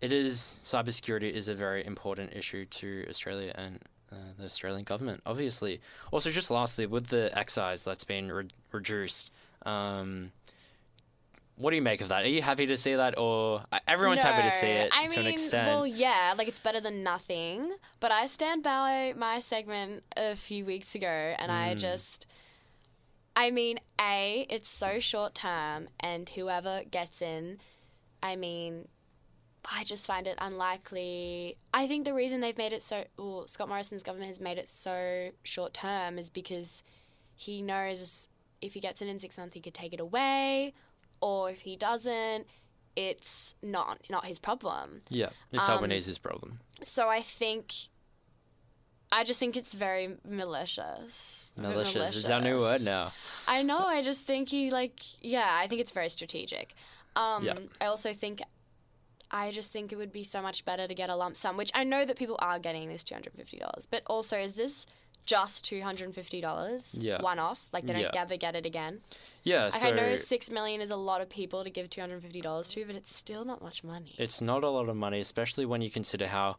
it 0.00 0.12
is 0.12 0.58
cybersecurity 0.62 1.32
is 1.32 1.48
a 1.48 1.54
very 1.54 1.84
important 1.84 2.32
issue 2.32 2.64
to 2.64 3.04
Australia 3.08 3.52
and 3.56 3.80
uh, 4.12 4.32
the 4.38 4.44
Australian 4.44 4.84
government, 4.84 5.20
obviously. 5.26 5.80
Also, 6.12 6.30
just 6.30 6.50
lastly, 6.50 6.86
with 6.86 7.08
the 7.08 7.36
excise 7.36 7.82
that's 7.82 8.04
been 8.04 8.30
re- 8.30 8.48
reduced. 8.70 9.30
Um, 9.64 10.30
what 11.56 11.70
do 11.70 11.76
you 11.76 11.82
make 11.82 12.00
of 12.00 12.08
that? 12.08 12.24
Are 12.24 12.28
you 12.28 12.42
happy 12.42 12.66
to 12.66 12.76
see 12.76 12.94
that, 12.94 13.18
or 13.18 13.62
uh, 13.72 13.78
everyone's 13.88 14.22
no, 14.22 14.30
happy 14.30 14.42
to 14.42 14.50
see 14.50 14.66
it 14.66 14.92
I 14.92 15.08
to 15.08 15.10
mean, 15.10 15.20
an 15.20 15.26
extent? 15.32 15.66
Well, 15.68 15.86
yeah, 15.86 16.34
like 16.36 16.48
it's 16.48 16.58
better 16.58 16.80
than 16.80 17.02
nothing. 17.02 17.72
But 17.98 18.12
I 18.12 18.26
stand 18.26 18.62
by 18.62 19.14
my 19.16 19.40
segment 19.40 20.04
a 20.16 20.36
few 20.36 20.64
weeks 20.64 20.94
ago, 20.94 21.34
and 21.38 21.50
I 21.50 21.74
Mm. 21.74 21.78
just, 21.78 22.26
I 23.34 23.50
mean, 23.50 23.80
a 24.00 24.46
it's 24.48 24.68
so 24.68 24.98
short 25.00 25.34
term, 25.34 25.88
and 26.00 26.28
whoever 26.28 26.82
gets 26.90 27.20
in, 27.22 27.58
I 28.22 28.36
mean, 28.36 28.88
I 29.70 29.82
just 29.84 30.06
find 30.06 30.26
it 30.26 30.36
unlikely. 30.40 31.56
I 31.74 31.86
think 31.88 32.04
the 32.04 32.14
reason 32.14 32.40
they've 32.40 32.56
made 32.56 32.72
it 32.72 32.82
so, 32.82 33.04
well, 33.18 33.46
Scott 33.48 33.68
Morrison's 33.68 34.02
government 34.02 34.28
has 34.28 34.40
made 34.40 34.58
it 34.58 34.68
so 34.68 35.30
short 35.42 35.74
term 35.74 36.18
is 36.18 36.30
because 36.30 36.82
he 37.34 37.62
knows 37.62 38.28
if 38.60 38.74
he 38.74 38.80
gets 38.80 39.02
in 39.02 39.08
in 39.08 39.20
six 39.20 39.36
months, 39.36 39.54
he 39.54 39.60
could 39.60 39.74
take 39.74 39.92
it 39.92 40.00
away, 40.00 40.72
or 41.20 41.50
if 41.50 41.60
he 41.60 41.76
doesn't, 41.76 42.46
it's 42.94 43.54
not 43.62 43.98
not 44.10 44.24
his 44.26 44.38
problem. 44.38 45.02
yeah, 45.10 45.30
it's 45.52 45.68
Um, 45.68 45.76
Albanese's 45.76 46.18
problem. 46.18 46.60
So 46.82 47.08
I 47.08 47.22
think, 47.22 47.72
I 49.12 49.24
just 49.24 49.38
think 49.40 49.56
it's 49.56 49.74
very 49.74 50.16
malicious. 50.24 51.50
Bit 51.56 51.62
Malicious. 51.62 52.14
Is 52.16 52.28
our 52.28 52.40
new 52.40 52.58
word 52.58 52.82
now? 52.82 53.12
I 53.48 53.62
know. 53.62 53.78
I 53.86 54.02
just 54.02 54.26
think 54.26 54.50
he 54.50 54.70
like 54.70 55.00
yeah. 55.22 55.58
I 55.62 55.66
think 55.68 55.80
it's 55.80 55.90
very 55.92 56.10
strategic. 56.10 56.74
Um, 57.14 57.44
Yeah. 57.44 57.58
I 57.80 57.86
also 57.86 58.12
think. 58.12 58.42
I 59.28 59.50
just 59.50 59.72
think 59.72 59.90
it 59.90 59.96
would 59.96 60.12
be 60.12 60.22
so 60.22 60.40
much 60.40 60.64
better 60.64 60.86
to 60.86 60.94
get 60.94 61.10
a 61.10 61.16
lump 61.16 61.36
sum, 61.36 61.56
which 61.56 61.72
I 61.74 61.82
know 61.82 62.04
that 62.04 62.16
people 62.16 62.36
are 62.38 62.58
getting 62.60 62.88
this 62.88 63.02
two 63.02 63.14
hundred 63.14 63.32
fifty 63.34 63.56
dollars. 63.58 63.86
But 63.90 64.02
also, 64.06 64.36
is 64.38 64.54
this 64.54 64.86
just 65.26 65.64
two 65.64 65.82
hundred 65.82 66.14
fifty 66.14 66.40
dollars 66.40 66.94
Yeah. 66.98 67.20
one 67.20 67.38
off? 67.38 67.68
Like 67.72 67.84
they 67.86 67.92
don't 67.92 68.02
Yeah. 68.02 68.22
ever 68.22 68.36
get 68.36 68.54
it 68.56 68.64
again. 68.64 69.00
Yeah, 69.42 69.64
Like 69.64 69.74
so 69.74 69.88
I 69.88 69.90
know 69.90 70.16
six 70.16 70.48
million 70.50 70.80
is 70.80 70.90
a 70.90 70.96
lot 70.96 71.20
of 71.20 71.28
people 71.28 71.62
to 71.64 71.70
give 71.70 71.90
two 71.90 72.00
hundred 72.00 72.22
fifty 72.22 72.40
dollars 72.40 72.68
to, 72.70 72.84
but 72.86 72.94
it's 72.96 73.14
still 73.14 73.44
not 73.44 73.60
much 73.62 73.84
money. 73.84 74.14
it's 74.18 74.40
not 74.40 74.64
a 74.64 74.70
lot 74.70 74.88
of 74.88 74.96
money, 74.96 75.20
especially 75.20 75.66
when 75.66 75.80
you 75.82 75.90
consider 75.90 76.28
how 76.28 76.56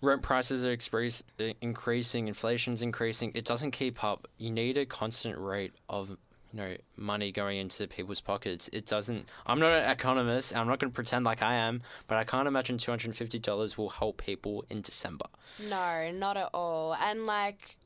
rent 0.00 0.22
prices 0.22 0.64
are 0.64 0.70
express, 0.72 1.22
uh, 1.40 1.44
increasing, 1.60 2.28
inflation's 2.28 2.82
increasing. 2.82 3.32
It 3.34 3.44
doesn't 3.44 3.70
keep 3.70 4.02
up. 4.04 4.28
You 4.38 4.50
need 4.50 4.76
a 4.78 4.86
constant 4.86 5.38
rate 5.38 5.72
of 5.88 6.16
you 6.54 6.60
know 6.60 6.76
money 6.96 7.32
going 7.32 7.58
into 7.58 7.86
people's 7.88 8.20
pockets. 8.20 8.70
It 8.72 8.86
doesn't. 8.86 9.28
I'm 9.44 9.58
not 9.58 9.72
an 9.72 9.90
economist. 9.90 10.54
I'm 10.54 10.68
not 10.68 10.78
going 10.78 10.90
to 10.90 10.94
pretend 10.94 11.24
like 11.24 11.42
I 11.42 11.54
am, 11.54 11.82
but 12.06 12.16
I 12.16 12.24
can't 12.24 12.46
imagine 12.46 12.78
two 12.78 12.92
hundred 12.92 13.06
and 13.06 13.16
fifty 13.16 13.40
dollars 13.40 13.76
will 13.76 13.88
help 13.90 14.22
people 14.24 14.64
in 14.70 14.80
December. 14.80 15.26
No, 15.68 16.12
not 16.12 16.36
at 16.36 16.50
all. 16.54 16.94
And 16.94 17.26
like, 17.26 17.76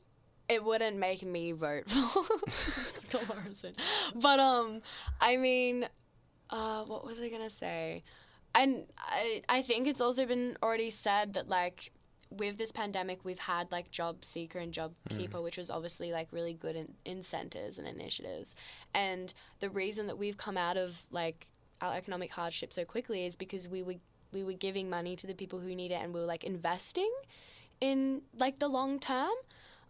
it 0.47 0.63
wouldn't 0.63 0.97
make 0.97 1.23
me 1.23 1.51
vote 1.51 1.89
for 1.89 3.21
Morrison. 3.27 3.73
But 4.13 4.39
um, 4.39 4.81
I 5.19 5.37
mean, 5.37 5.89
uh, 6.51 6.83
what 6.83 7.03
was 7.03 7.19
I 7.19 7.29
gonna 7.29 7.49
say? 7.49 8.03
And 8.53 8.83
I 8.99 9.41
I 9.49 9.63
think 9.63 9.87
it's 9.87 10.01
also 10.01 10.27
been 10.27 10.57
already 10.61 10.91
said 10.91 11.33
that 11.33 11.49
like 11.49 11.91
with 12.31 12.57
this 12.57 12.71
pandemic 12.71 13.19
we've 13.23 13.39
had 13.39 13.71
like 13.71 13.89
job 13.89 14.23
seeker 14.23 14.59
and 14.59 14.71
job 14.71 14.93
mm. 15.09 15.17
keeper 15.17 15.41
which 15.41 15.57
was 15.57 15.69
obviously 15.69 16.11
like 16.11 16.27
really 16.31 16.53
good 16.53 16.75
in- 16.75 16.93
incentives 17.05 17.77
and 17.77 17.87
initiatives. 17.87 18.55
And 18.93 19.33
the 19.59 19.69
reason 19.69 20.07
that 20.07 20.17
we've 20.17 20.37
come 20.37 20.57
out 20.57 20.77
of 20.77 21.05
like 21.11 21.47
our 21.81 21.95
economic 21.95 22.31
hardship 22.31 22.73
so 22.73 22.85
quickly 22.85 23.25
is 23.25 23.35
because 23.35 23.67
we 23.67 23.81
were 23.81 23.95
we 24.31 24.43
were 24.43 24.53
giving 24.53 24.89
money 24.89 25.15
to 25.15 25.25
the 25.25 25.33
people 25.33 25.59
who 25.59 25.73
need 25.73 25.91
it 25.91 25.95
and 25.95 26.13
we 26.13 26.19
were 26.19 26.25
like 26.25 26.43
investing 26.43 27.11
in 27.81 28.21
like 28.37 28.59
the 28.59 28.67
long 28.67 28.99
term. 28.99 29.31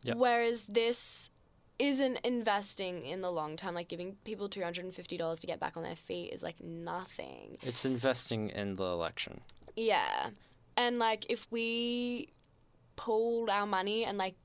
Yep. 0.02 0.16
whereas 0.16 0.64
this 0.64 1.30
isn't 1.78 2.20
investing 2.24 3.06
in 3.06 3.20
the 3.20 3.30
long 3.30 3.58
term. 3.58 3.76
Like 3.76 3.90
giving 3.90 4.16
people 4.24 4.48
$250 4.48 5.40
to 5.42 5.48
get 5.48 5.60
back 5.60 5.76
on 5.76 5.84
their 5.84 5.98
feet 5.98 6.32
is 6.32 6.42
like 6.42 6.62
nothing. 6.62 7.58
It's 7.62 7.84
investing 7.84 8.50
in 8.50 8.78
the 8.78 8.86
election. 8.86 9.42
yeah 9.76 10.30
and 10.80 10.98
like 10.98 11.26
if 11.30 11.46
we 11.52 12.30
pooled 12.96 13.50
our 13.50 13.68
money 13.68 14.04
and 14.06 14.18
like 14.18 14.36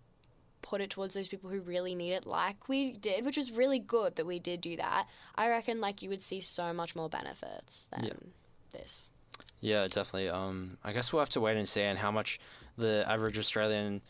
put 0.62 0.80
it 0.80 0.90
towards 0.90 1.14
those 1.14 1.28
people 1.28 1.48
who 1.50 1.60
really 1.60 1.94
need 1.94 2.12
it 2.12 2.26
like 2.26 2.68
we 2.68 2.92
did 2.92 3.24
which 3.24 3.36
was 3.36 3.50
really 3.52 3.78
good 3.78 4.16
that 4.16 4.26
we 4.26 4.38
did 4.38 4.60
do 4.60 4.76
that 4.76 5.06
i 5.34 5.48
reckon 5.48 5.80
like 5.80 6.00
you 6.02 6.08
would 6.08 6.22
see 6.22 6.40
so 6.40 6.72
much 6.72 6.96
more 6.96 7.08
benefits 7.08 7.86
than 7.90 8.04
Yeah. 8.08 8.12
this 8.72 9.08
Yeah, 9.60 9.86
definitely. 9.88 10.28
Um, 10.28 10.76
I 10.84 10.92
guess 10.92 11.10
we'll 11.10 11.20
have 11.20 11.30
to 11.36 11.40
wait 11.40 11.56
and 11.56 11.66
see 11.66 11.84
on 11.92 11.96
how 11.96 12.10
much 12.10 12.38
the 12.76 13.02
average 13.08 13.38
Australian, 13.38 14.02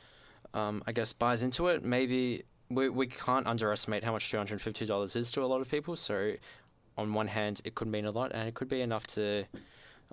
um, 0.53 0.83
I 0.89 0.91
guess, 0.93 1.13
buys 1.13 1.43
into 1.45 1.69
it. 1.69 1.85
Maybe 1.85 2.43
we 2.69 2.89
we 3.01 3.07
can't 3.07 3.47
underestimate 3.47 4.03
how 4.03 4.13
much 4.17 4.25
two 4.31 4.37
hundred 4.37 4.55
and 4.55 4.63
fifty 4.69 4.85
dollars 4.85 5.15
is 5.15 5.31
to 5.33 5.43
a 5.47 5.49
lot 5.53 5.61
of 5.61 5.69
people. 5.71 5.95
So 5.97 6.17
on 6.99 7.15
one 7.15 7.29
hand, 7.29 7.61
it 7.65 7.73
could 7.77 7.87
mean 7.97 8.05
a 8.05 8.11
lot, 8.11 8.33
and 8.35 8.49
it 8.49 8.55
could 8.59 8.69
be 8.69 8.81
enough 8.81 9.07
to, 9.17 9.45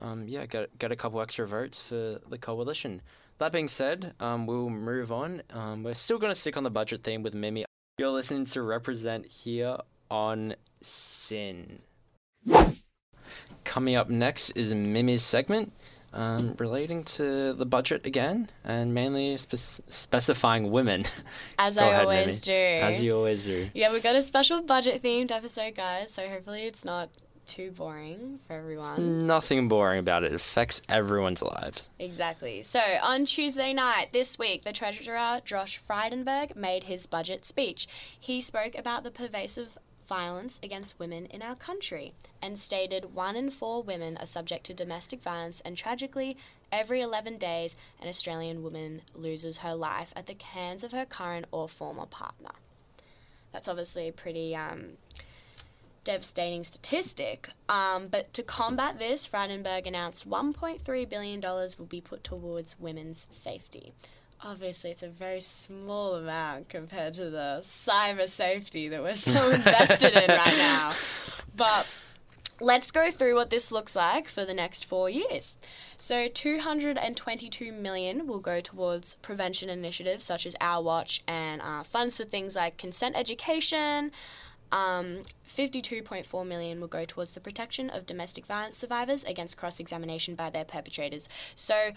um, 0.02 0.28
yeah, 0.28 0.46
get 0.46 0.78
get 0.80 0.92
a 0.92 0.96
couple 0.96 1.22
extra 1.22 1.48
votes 1.48 1.82
for 1.82 2.20
the 2.30 2.38
coalition. 2.38 3.02
That 3.38 3.52
being 3.52 3.68
said, 3.68 4.14
um, 4.20 4.46
we'll 4.46 4.70
move 4.70 5.12
on. 5.12 5.42
Um, 5.52 5.84
we're 5.84 5.94
still 5.96 6.20
going 6.20 6.34
to 6.34 6.40
stick 6.40 6.58
on 6.58 6.64
the 6.64 6.70
budget 6.70 7.04
theme 7.04 7.24
with 7.24 7.34
Mimi. 7.34 7.66
You're 7.98 8.10
listening 8.10 8.46
to 8.46 8.62
Represent 8.62 9.26
here 9.26 9.78
on 10.10 10.56
SYN. 10.82 11.80
Coming 13.64 13.96
up 13.96 14.10
next 14.10 14.52
is 14.52 14.74
Mimi's 14.76 15.24
segment 15.24 15.72
um, 16.14 16.56
relating 16.60 17.04
to 17.04 17.54
the 17.54 17.66
budget 17.66 18.06
again 18.06 18.50
and 18.64 18.94
mainly 18.94 19.38
spe- 19.38 19.82
specifying 19.88 20.72
women. 20.72 21.06
As 21.58 21.78
I 21.78 21.88
ahead, 21.88 22.02
always 22.02 22.26
Mimi. 22.28 22.40
do. 22.40 22.86
As 22.86 23.02
you 23.02 23.16
always 23.16 23.46
do. 23.46 23.70
Yeah, 23.74 23.92
we've 23.94 24.04
got 24.04 24.16
a 24.16 24.22
special 24.22 24.62
budget 24.62 25.02
themed 25.02 25.32
episode, 25.32 25.76
guys, 25.76 26.14
so 26.14 26.28
hopefully 26.28 26.64
it's 26.64 26.84
not 26.84 27.10
too 27.48 27.72
boring 27.72 28.40
for 28.46 28.54
everyone. 28.54 29.26
Nothing 29.26 29.68
boring 29.68 30.00
about 30.00 30.24
it. 30.24 30.32
It 30.32 30.36
affects 30.36 30.82
everyone's 30.88 31.42
lives. 31.42 31.90
Exactly. 32.00 32.64
So 32.64 32.82
on 33.02 33.26
Tuesday 33.26 33.74
night 33.74 34.14
this 34.14 34.40
week, 34.40 34.64
the 34.64 34.74
Treasurer 34.74 35.42
Josh 35.44 35.82
Frydenberg 35.88 36.56
made 36.56 36.86
his 36.86 37.06
budget 37.06 37.46
speech. 37.46 37.88
He 38.20 38.42
spoke 38.42 38.76
about 38.78 39.04
the 39.04 39.12
pervasive 39.12 39.78
violence 40.08 40.60
against 40.62 41.00
women 41.00 41.26
in 41.28 41.42
our 41.42 41.56
country 41.56 42.14
and 42.42 42.60
stated 42.60 43.14
one 43.14 43.36
in 43.36 43.50
four 43.50 43.82
women 43.82 44.18
are 44.18 44.26
subject 44.26 44.66
to 44.66 44.74
domestic 44.74 45.22
violence, 45.22 45.62
and 45.64 45.78
tragically, 45.78 46.36
every 46.70 47.00
11 47.00 47.38
days, 47.38 47.78
an 48.02 48.10
Australian 48.10 48.62
woman 48.62 49.04
loses 49.14 49.58
her 49.58 49.74
life 49.74 50.12
at 50.16 50.28
the 50.28 50.36
hands 50.44 50.84
of 50.84 50.92
her 50.92 51.06
current 51.06 51.46
or 51.52 51.70
former 51.70 52.06
partner. 52.06 52.52
That's 53.54 53.68
obviously 53.68 54.08
a 54.10 54.12
pretty 54.12 54.56
um, 54.56 54.98
devastating 56.04 56.64
statistic. 56.64 57.50
Um, 57.70 58.08
but 58.08 58.34
to 58.34 58.44
combat 58.44 59.00
this, 59.00 59.28
Frydenberg 59.28 59.86
announced 59.86 60.30
$1.3 60.30 61.10
billion 61.10 61.42
will 61.42 61.86
be 61.88 62.02
put 62.02 62.24
towards 62.24 62.80
women's 62.80 63.28
safety. 63.30 63.94
Obviously, 64.44 64.90
it's 64.90 65.04
a 65.04 65.10
very 65.10 65.42
small 65.42 66.16
amount 66.16 66.68
compared 66.68 67.14
to 67.16 67.30
the 67.30 67.60
cyber 67.62 68.28
safety 68.28 68.88
that 68.88 69.04
we're 69.04 69.16
so 69.16 69.52
invested 69.52 70.14
in 70.14 70.30
right 70.30 70.58
now. 70.58 70.94
But 71.56 71.86
let's 72.60 72.90
go 72.90 73.12
through 73.12 73.36
what 73.36 73.52
this 73.52 73.72
looks 73.72 73.96
like 73.96 74.28
for 74.28 74.44
the 74.44 74.54
next 74.54 74.84
four 74.84 75.12
years. 75.12 75.58
So, 76.00 76.28
222 76.28 77.72
million 77.72 78.26
will 78.26 78.40
go 78.40 78.62
towards 78.62 79.16
prevention 79.22 79.70
initiatives 79.70 80.24
such 80.24 80.48
as 80.48 80.56
Our 80.60 80.82
Watch 80.82 81.22
and 81.28 81.62
uh, 81.62 81.84
funds 81.84 82.18
for 82.18 82.24
things 82.24 82.56
like 82.56 82.78
consent 82.78 83.16
education. 83.16 84.12
Um, 84.72 85.24
52.4 85.48 86.48
million 86.48 86.80
will 86.80 86.88
go 86.88 87.04
towards 87.06 87.34
the 87.34 87.40
protection 87.40 87.90
of 87.90 88.06
domestic 88.06 88.46
violence 88.46 88.78
survivors 88.78 89.24
against 89.26 89.58
cross-examination 89.58 90.36
by 90.36 90.50
their 90.50 90.66
perpetrators. 90.66 91.28
So, 91.56 91.92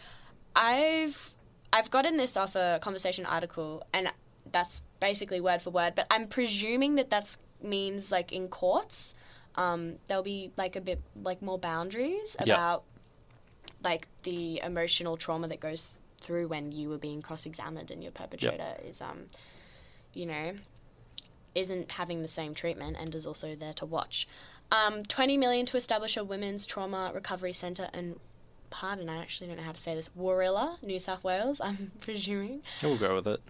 I've 0.57 1.35
I've 1.73 1.90
gotten 1.90 2.16
this 2.16 2.37
off 2.37 2.54
a 2.54 2.78
conversation 2.81 3.26
article, 3.26 3.85
and 3.93 4.12
that's 4.50 4.83
basically 5.00 5.40
word 5.40 5.62
for 5.62 5.71
word. 5.71 5.95
But 5.97 6.07
I'm 6.11 6.28
presuming 6.28 6.95
that 6.97 7.11
that 7.11 7.37
means 7.62 8.12
like 8.12 8.33
in 8.33 8.49
courts, 8.49 9.14
um, 9.57 9.97
there'll 10.07 10.23
be 10.23 10.52
like 10.57 10.76
a 10.76 10.81
bit 10.81 11.00
like 11.21 11.43
more 11.43 11.59
boundaries 11.59 12.37
about 12.38 12.85
like 13.83 14.09
the 14.23 14.61
emotional 14.62 15.16
trauma 15.16 15.49
that 15.49 15.61
goes 15.61 15.93
through 16.21 16.49
when 16.49 16.73
you 16.73 16.88
were 16.88 16.99
being 16.99 17.21
cross-examined 17.21 17.90
and 17.90 18.02
your 18.02 18.12
perpetrator 18.12 18.76
is 18.83 19.00
um, 19.00 19.26
you 20.14 20.26
know, 20.26 20.52
isn't 21.54 21.92
having 21.92 22.23
the 22.23 22.28
same 22.28 22.54
treatment 22.54 22.96
and 22.99 23.14
is 23.14 23.26
also 23.26 23.54
there 23.54 23.73
to 23.75 23.87
watch. 23.87 24.26
Um, 24.70 25.04
20 25.04 25.37
million 25.37 25.66
to 25.66 25.76
establish 25.76 26.16
a 26.16 26.25
women's 26.25 26.66
trauma 26.66 27.12
recovery 27.14 27.52
centre 27.52 27.88
and 27.92 28.18
pardon, 28.70 29.08
I 29.08 29.18
actually 29.18 29.46
don't 29.46 29.58
know 29.58 29.62
how 29.62 29.73
to 29.73 29.80
say 29.80 29.94
this, 29.94 30.11
Warilla, 30.16 30.78
New 30.82 30.99
South 30.99 31.23
Wales, 31.23 31.61
I'm 31.64 31.92
presuming. 32.00 32.62
We'll 32.82 32.99
go 32.99 33.14
with 33.14 33.26
it. 33.26 33.40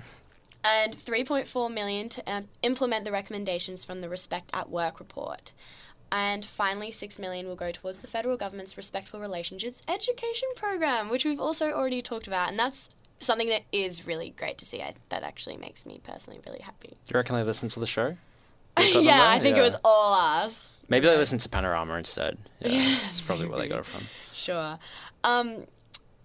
And 0.62 0.96
3.4 0.96 1.72
million 1.72 2.08
to 2.10 2.32
um, 2.32 2.48
implement 2.62 3.04
the 3.04 3.12
recommendations 3.12 3.84
from 3.84 4.00
the 4.00 4.08
Respect 4.08 4.50
at 4.54 4.70
Work 4.70 4.98
report. 4.98 5.52
And 6.10 6.44
finally, 6.44 6.90
6 6.90 7.18
million 7.18 7.48
will 7.48 7.56
go 7.56 7.72
towards 7.72 8.00
the 8.00 8.06
federal 8.06 8.36
government's 8.36 8.76
Respectful 8.76 9.20
Relationships 9.20 9.82
education 9.88 10.48
program, 10.54 11.08
which 11.08 11.24
we've 11.24 11.40
also 11.40 11.72
already 11.72 12.00
talked 12.00 12.26
about. 12.26 12.48
And 12.50 12.58
that's 12.58 12.88
something 13.20 13.48
that 13.48 13.62
is 13.72 14.06
really 14.06 14.34
great 14.36 14.58
to 14.58 14.64
see. 14.64 14.82
I, 14.82 14.94
that 15.08 15.22
actually 15.22 15.56
makes 15.56 15.86
me 15.86 16.00
personally 16.02 16.40
really 16.46 16.60
happy. 16.60 16.88
Do 16.88 17.12
you 17.12 17.16
reckon 17.16 17.36
they 17.36 17.42
listen 17.42 17.68
to 17.70 17.80
the 17.80 17.86
show? 17.86 18.16
We've 18.76 18.92
got 18.92 18.94
them 18.94 19.04
yeah. 19.04 19.28
I 19.28 19.38
think 19.38 19.56
it 19.56 19.62
was 19.62 19.76
all 19.84 20.14
us. 20.14 20.68
Maybe 20.88 21.06
they 21.06 21.16
listen 21.16 21.38
to 21.38 21.48
Panorama 21.48 21.94
instead. 21.94 22.38
Yeah, 22.60 22.96
that's 23.02 23.20
probably 23.20 23.46
where 23.46 23.58
they 23.58 23.68
got 23.68 23.80
it 23.80 23.86
from. 23.86 24.06
Sure. 24.32 24.78
Um, 25.22 25.66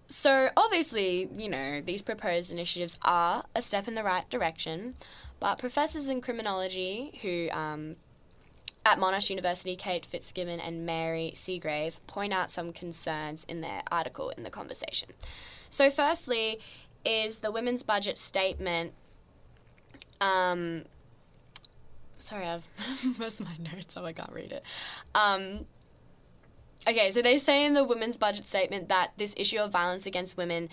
so 0.08 0.50
obviously, 0.56 1.28
you 1.36 1.48
know, 1.48 1.80
these 1.80 2.02
proposed 2.02 2.50
initiatives 2.50 2.98
are 3.02 3.44
a 3.54 3.62
step 3.62 3.86
in 3.86 3.94
the 3.94 4.02
right 4.02 4.28
direction, 4.28 4.94
but 5.38 5.58
professors 5.58 6.08
in 6.08 6.20
criminology 6.20 7.18
who 7.22 7.48
um, 7.56 7.96
at 8.84 8.98
Monash 8.98 9.30
University, 9.30 9.76
Kate 9.76 10.06
Fitzgibbon 10.06 10.60
and 10.60 10.86
Mary 10.86 11.32
Segrave 11.36 11.98
point 12.06 12.32
out 12.32 12.50
some 12.50 12.72
concerns 12.72 13.44
in 13.44 13.60
their 13.60 13.82
article 13.90 14.30
in 14.30 14.42
the 14.42 14.50
conversation. 14.50 15.10
So, 15.68 15.90
firstly, 15.90 16.58
is 17.04 17.38
the 17.40 17.50
women's 17.50 17.82
budget 17.82 18.18
statement. 18.18 18.92
Um, 20.20 20.84
sorry, 22.18 22.46
I've 22.46 22.66
missed 23.18 23.40
my 23.40 23.56
notes, 23.58 23.94
so 23.94 24.04
I 24.04 24.12
can't 24.12 24.32
read 24.32 24.52
it. 24.52 24.62
Um, 25.14 25.66
Okay, 26.88 27.10
so 27.10 27.20
they 27.20 27.36
say 27.36 27.64
in 27.64 27.74
the 27.74 27.84
women's 27.84 28.16
budget 28.16 28.46
statement 28.46 28.88
that 28.88 29.12
this 29.16 29.34
issue 29.36 29.58
of 29.58 29.70
violence 29.70 30.06
against 30.06 30.36
women 30.36 30.68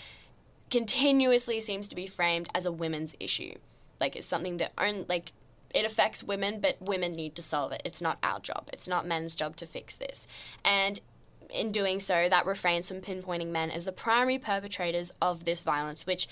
continuously 0.72 1.60
seems 1.60 1.88
to 1.90 1.96
be 1.96 2.08
framed 2.08 2.50
as 2.56 2.66
a 2.66 2.72
women's 2.72 3.13
issue. 3.20 3.56
Like 4.00 4.16
it's 4.16 4.28
something 4.28 4.58
that 4.58 4.72
only 4.78 5.06
like 5.10 5.34
it 5.74 5.84
affects 5.86 6.24
women, 6.24 6.62
but 6.62 6.82
women 6.82 7.12
need 7.12 7.36
to 7.36 7.42
solve 7.42 7.74
it. 7.74 7.82
It's 7.84 8.02
not 8.02 8.20
our 8.24 8.40
job. 8.40 8.70
It's 8.72 8.88
not 8.88 9.06
men's 9.06 9.36
job 9.36 9.58
to 9.58 9.66
fix 9.66 9.98
this. 9.98 10.28
And 10.63 11.02
in 11.50 11.72
doing 11.72 12.00
so, 12.00 12.28
that 12.30 12.46
refrains 12.46 12.88
from 12.88 13.02
pinpointing 13.02 13.48
men 13.48 13.72
as 13.72 13.86
the 13.86 13.92
primary 13.92 14.38
perpetrators 14.38 15.12
of 15.22 15.46
this 15.46 15.64
violence, 15.64 16.06
which 16.06 16.28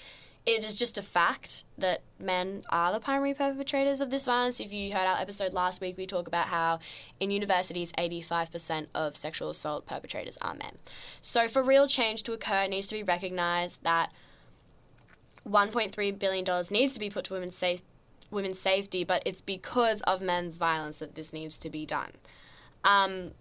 it 0.45 0.63
is 0.63 0.75
just 0.75 0.97
a 0.97 1.01
fact 1.01 1.63
that 1.75 2.01
men 2.19 2.63
are 2.69 2.91
the 2.91 2.99
primary 2.99 3.33
perpetrators 3.33 3.99
of 3.99 4.11
this 4.11 4.25
violence. 4.25 4.59
If 4.59 4.71
you 4.71 4.93
heard 4.93 5.07
our 5.07 5.19
episode 5.19 5.53
last 5.53 5.81
week, 5.81 5.97
we 5.97 6.05
talk 6.05 6.27
about 6.27 6.47
how 6.47 6.79
in 7.19 7.31
universities, 7.31 7.91
85% 7.93 8.87
of 8.93 9.17
sexual 9.17 9.49
assault 9.49 9.87
perpetrators 9.87 10.37
are 10.41 10.53
men. 10.53 10.77
So, 11.19 11.47
for 11.47 11.63
real 11.63 11.87
change 11.87 12.21
to 12.23 12.33
occur, 12.33 12.63
it 12.63 12.69
needs 12.69 12.87
to 12.89 12.95
be 12.95 13.03
recognized 13.03 13.83
that 13.83 14.11
$1.3 15.49 16.19
billion 16.19 16.45
needs 16.69 16.93
to 16.93 16.99
be 16.99 17.09
put 17.09 17.25
to 17.25 17.33
women's, 17.33 17.55
safe, 17.55 17.81
women's 18.29 18.59
safety, 18.59 19.03
but 19.03 19.23
it's 19.25 19.41
because 19.41 20.01
of 20.01 20.21
men's 20.21 20.57
violence 20.57 20.99
that 20.99 21.15
this 21.15 21.33
needs 21.33 21.57
to 21.57 21.71
be 21.71 21.87
done. 21.87 22.11
Um, 22.83 23.31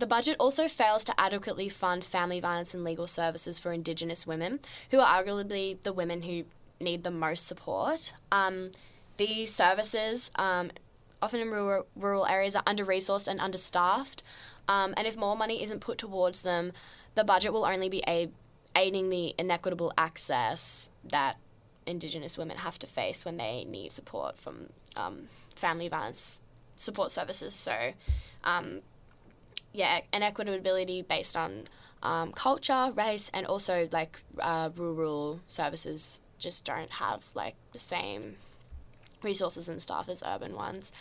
the 0.00 0.06
budget 0.06 0.36
also 0.40 0.66
fails 0.66 1.04
to 1.04 1.20
adequately 1.20 1.68
fund 1.68 2.04
family 2.04 2.40
violence 2.40 2.72
and 2.72 2.82
legal 2.82 3.06
services 3.06 3.58
for 3.58 3.70
Indigenous 3.72 4.26
women, 4.26 4.60
who 4.90 4.98
are 4.98 5.22
arguably 5.22 5.76
the 5.82 5.92
women 5.92 6.22
who 6.22 6.44
need 6.80 7.04
the 7.04 7.10
most 7.10 7.46
support. 7.46 8.14
Um, 8.32 8.72
these 9.18 9.54
services, 9.54 10.30
um, 10.36 10.70
often 11.20 11.40
in 11.40 11.50
rural, 11.50 11.86
rural 11.94 12.26
areas, 12.26 12.56
are 12.56 12.62
under 12.66 12.84
resourced 12.84 13.28
and 13.28 13.38
understaffed. 13.38 14.22
Um, 14.66 14.94
and 14.96 15.06
if 15.06 15.16
more 15.16 15.36
money 15.36 15.62
isn't 15.62 15.80
put 15.80 15.98
towards 15.98 16.42
them, 16.42 16.72
the 17.14 17.24
budget 17.24 17.52
will 17.52 17.66
only 17.66 17.90
be 17.90 18.02
a- 18.08 18.30
aiding 18.74 19.10
the 19.10 19.34
inequitable 19.36 19.92
access 19.98 20.88
that 21.04 21.36
Indigenous 21.84 22.38
women 22.38 22.56
have 22.58 22.78
to 22.78 22.86
face 22.86 23.24
when 23.24 23.36
they 23.36 23.64
need 23.64 23.92
support 23.92 24.38
from 24.38 24.70
um, 24.96 25.28
family 25.54 25.88
violence 25.88 26.40
support 26.76 27.10
services. 27.10 27.52
So, 27.52 27.92
yeah, 29.72 30.00
inequitability 30.12 31.06
based 31.06 31.36
on 31.36 31.68
um, 32.02 32.32
culture, 32.32 32.92
race, 32.94 33.30
and 33.32 33.46
also 33.46 33.88
like 33.92 34.18
uh, 34.40 34.70
rural 34.74 35.40
services 35.48 36.20
just 36.38 36.64
don't 36.64 36.92
have 36.92 37.26
like 37.34 37.54
the 37.72 37.78
same 37.78 38.36
resources 39.22 39.68
and 39.68 39.80
staff 39.80 40.08
as 40.08 40.22
urban 40.26 40.54
ones. 40.54 40.92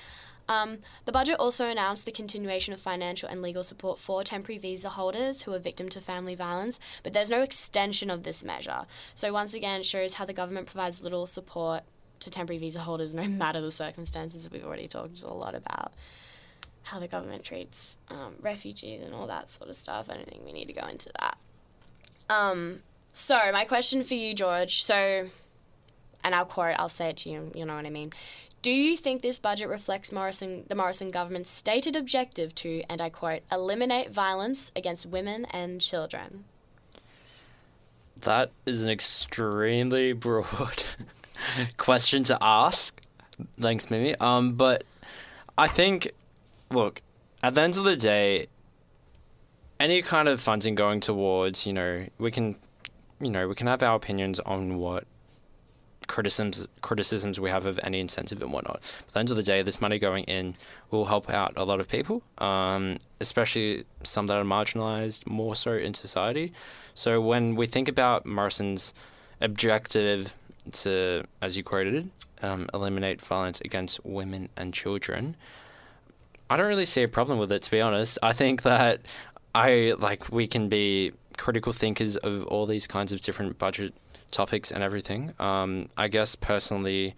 Um, 0.50 0.80
the 1.06 1.12
budget 1.12 1.36
also 1.40 1.68
announced 1.68 2.06
the 2.06 2.12
continuation 2.12 2.74
of 2.74 2.82
financial 2.82 3.30
and 3.30 3.40
legal 3.42 3.64
support 3.64 4.00
for 4.00 4.24
temporary 4.24 4.58
visa 4.58 4.90
holders 4.90 5.44
who 5.44 5.54
are 5.54 5.60
victim 5.60 5.90
to 5.90 6.02
family 6.02 6.34
violence, 6.34 6.80
but 7.04 7.14
there's 7.14 7.30
no 7.30 7.44
extension 7.44 8.10
of 8.10 8.24
this 8.24 8.44
measure. 8.44 8.86
So 9.14 9.32
once 9.32 9.54
again, 9.54 9.82
it 9.82 9.86
shows 9.86 10.14
how 10.16 10.26
the 10.26 10.34
government 10.34 10.66
provides 10.66 11.04
little 11.04 11.28
support 11.28 11.84
to 12.22 12.30
temporary 12.32 12.58
visa 12.58 12.80
holders, 12.80 13.14
no 13.14 13.26
matter 13.28 13.62
the 13.62 13.72
circumstances. 13.72 14.44
That 14.44 14.52
we've 14.52 14.66
already 14.66 14.88
talked 14.88 15.22
a 15.22 15.32
lot 15.32 15.54
about 15.54 15.94
how 16.90 17.00
the 17.00 17.08
government 17.08 17.44
treats 17.44 17.98
um, 18.10 18.36
refugees 18.42 19.02
and 19.04 19.14
all 19.14 19.28
that 19.28 19.50
sort 19.50 19.70
of 19.70 19.76
stuff. 19.76 20.10
I 20.10 20.16
don't 20.16 20.30
think 20.30 20.46
we 20.46 20.54
need 20.54 20.66
to 20.66 20.74
go 20.74 20.86
into 20.88 21.10
that. 21.20 21.38
Um, 22.30 22.82
so 23.14 23.38
my 23.52 23.66
question 23.66 24.04
for 24.04 24.14
you, 24.14 24.34
George. 24.34 24.84
So 24.84 25.30
and 26.24 26.36
I'll 26.36 26.46
quote, 26.46 26.76
I'll 26.78 26.90
say 26.90 27.10
it 27.10 27.18
to 27.18 27.30
you, 27.30 27.52
you 27.56 27.66
know 27.66 27.76
what 27.76 27.86
I 27.86 27.90
mean. 27.90 28.12
Do 28.62 28.72
you 28.72 28.98
think 28.98 29.22
this 29.22 29.40
budget 29.40 29.70
reflects 29.70 30.12
Morrison, 30.12 30.66
the 30.68 30.76
Morrison 30.76 31.12
government's 31.12 31.50
stated 31.50 31.96
objective 31.96 32.54
to, 32.56 32.84
and 32.90 33.00
I 33.00 33.10
quote, 33.10 33.42
eliminate 33.52 34.12
violence 34.12 34.72
against 34.76 35.06
women 35.06 35.46
and 35.46 35.80
children? 35.80 36.44
That 38.20 38.52
is 38.66 38.84
an 38.84 38.90
extremely 38.90 40.12
broad 40.14 40.84
question 41.78 42.24
to 42.24 42.38
ask. 42.42 43.00
Thanks, 43.60 43.90
Mimi. 43.90 44.16
Um, 44.16 44.56
but 44.56 44.84
I 45.58 45.70
think, 45.70 46.12
look, 46.72 47.02
at 47.42 47.56
the 47.56 47.62
end 47.62 47.78
of 47.78 47.84
the 47.84 47.96
day, 47.96 48.48
any 49.80 50.02
kind 50.02 50.28
of 50.28 50.42
funding 50.42 50.76
going 50.76 51.00
towards, 51.00 51.66
you 51.66 51.74
know, 51.74 52.06
we 52.18 52.32
can, 52.32 52.56
you 53.22 53.30
know, 53.30 53.48
we 53.48 53.56
can 53.56 53.68
have 53.68 53.82
our 53.82 53.96
opinions 53.96 54.40
on 54.42 54.78
what 54.78 55.06
criticisms 56.08 56.68
criticisms 56.82 57.40
we 57.40 57.52
have 57.52 57.68
of 57.68 57.80
any 57.84 58.00
incentive 58.00 58.42
and 58.42 58.52
whatnot. 58.52 58.82
But 58.82 59.08
at 59.08 59.14
the 59.14 59.20
end 59.20 59.30
of 59.30 59.36
the 59.38 59.44
day, 59.44 59.62
this 59.62 59.80
money 59.80 60.00
going 60.00 60.26
in 60.26 60.56
will 60.92 61.06
help 61.06 61.30
out 61.30 61.54
a 61.56 61.64
lot 61.64 61.80
of 61.80 61.88
people, 61.88 62.24
um, 62.40 62.98
especially 63.22 63.86
some 64.04 64.28
that 64.28 64.36
are 64.36 64.44
marginalized 64.44 65.28
more 65.28 65.56
so 65.56 65.74
in 65.74 65.94
society. 65.94 66.52
So 66.94 67.22
when 67.22 67.56
we 67.56 67.68
think 67.68 67.88
about 67.88 68.26
Morrison's 68.26 68.94
objective 69.40 70.34
to, 70.72 71.24
as 71.42 71.56
you 71.56 71.64
quoted, 71.64 72.10
um, 72.42 72.70
eliminate 72.74 73.22
violence 73.22 73.62
against 73.62 74.04
women 74.04 74.50
and 74.58 74.74
children, 74.74 75.38
I 76.50 76.58
don't 76.58 76.68
really 76.68 76.86
see 76.86 77.04
a 77.04 77.08
problem 77.08 77.40
with 77.40 77.52
it. 77.52 77.62
To 77.64 77.72
be 77.72 77.82
honest, 77.82 78.18
I 78.24 78.34
think 78.34 78.64
that 78.64 79.02
I 79.54 79.94
like 79.98 80.32
we 80.32 80.48
can 80.48 80.70
be 80.70 81.14
critical 81.38 81.74
thinkers 81.74 82.18
of 82.18 82.46
all 82.48 82.66
these 82.66 82.88
kinds 82.88 83.12
of 83.12 83.22
different 83.22 83.58
budget 83.58 83.94
topics 84.32 84.72
and 84.72 84.84
everything. 84.84 85.34
Um, 85.40 85.90
I 85.98 86.08
guess 86.08 86.36
personally, 86.36 87.16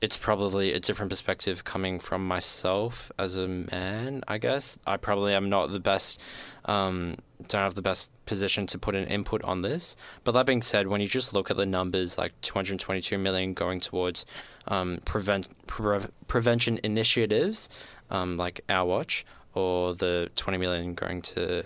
it's 0.00 0.16
probably 0.16 0.72
a 0.72 0.80
different 0.80 1.10
perspective 1.10 1.64
coming 1.64 1.98
from 1.98 2.26
myself 2.26 3.10
as 3.18 3.36
a 3.36 3.48
man. 3.48 4.22
I 4.28 4.38
guess 4.38 4.78
I 4.86 4.96
probably 4.96 5.34
am 5.34 5.48
not 5.48 5.72
the 5.72 5.80
best, 5.80 6.20
um, 6.66 7.16
don't 7.48 7.62
have 7.62 7.74
the 7.74 7.82
best 7.82 8.08
position 8.24 8.66
to 8.68 8.78
put 8.78 8.94
an 8.94 9.08
input 9.08 9.42
on 9.42 9.62
this. 9.62 9.96
But 10.22 10.32
that 10.32 10.46
being 10.46 10.62
said, 10.62 10.86
when 10.86 11.00
you 11.00 11.08
just 11.08 11.32
look 11.32 11.50
at 11.50 11.56
the 11.56 11.66
numbers, 11.66 12.16
like 12.16 12.32
222 12.42 13.18
million 13.18 13.54
going 13.54 13.80
towards 13.80 14.24
um, 14.68 15.00
prevent 15.04 15.48
pre- 15.66 16.06
prevention 16.28 16.78
initiatives, 16.84 17.68
um, 18.10 18.36
like 18.36 18.60
Our 18.68 18.86
Watch, 18.86 19.26
or 19.54 19.94
the 19.94 20.30
20 20.36 20.58
million 20.58 20.94
going 20.94 21.22
to 21.22 21.64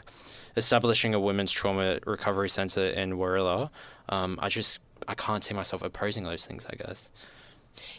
establishing 0.56 1.14
a 1.14 1.20
women's 1.20 1.52
trauma 1.52 1.98
recovery 2.06 2.48
center 2.48 2.86
in 2.86 3.18
Warilla, 3.18 3.70
um, 4.08 4.38
I 4.40 4.48
just 4.48 4.78
I 5.06 5.14
can't 5.14 5.44
see 5.44 5.52
myself 5.52 5.82
opposing 5.82 6.24
those 6.24 6.46
things. 6.46 6.66
I 6.70 6.76
guess. 6.76 7.10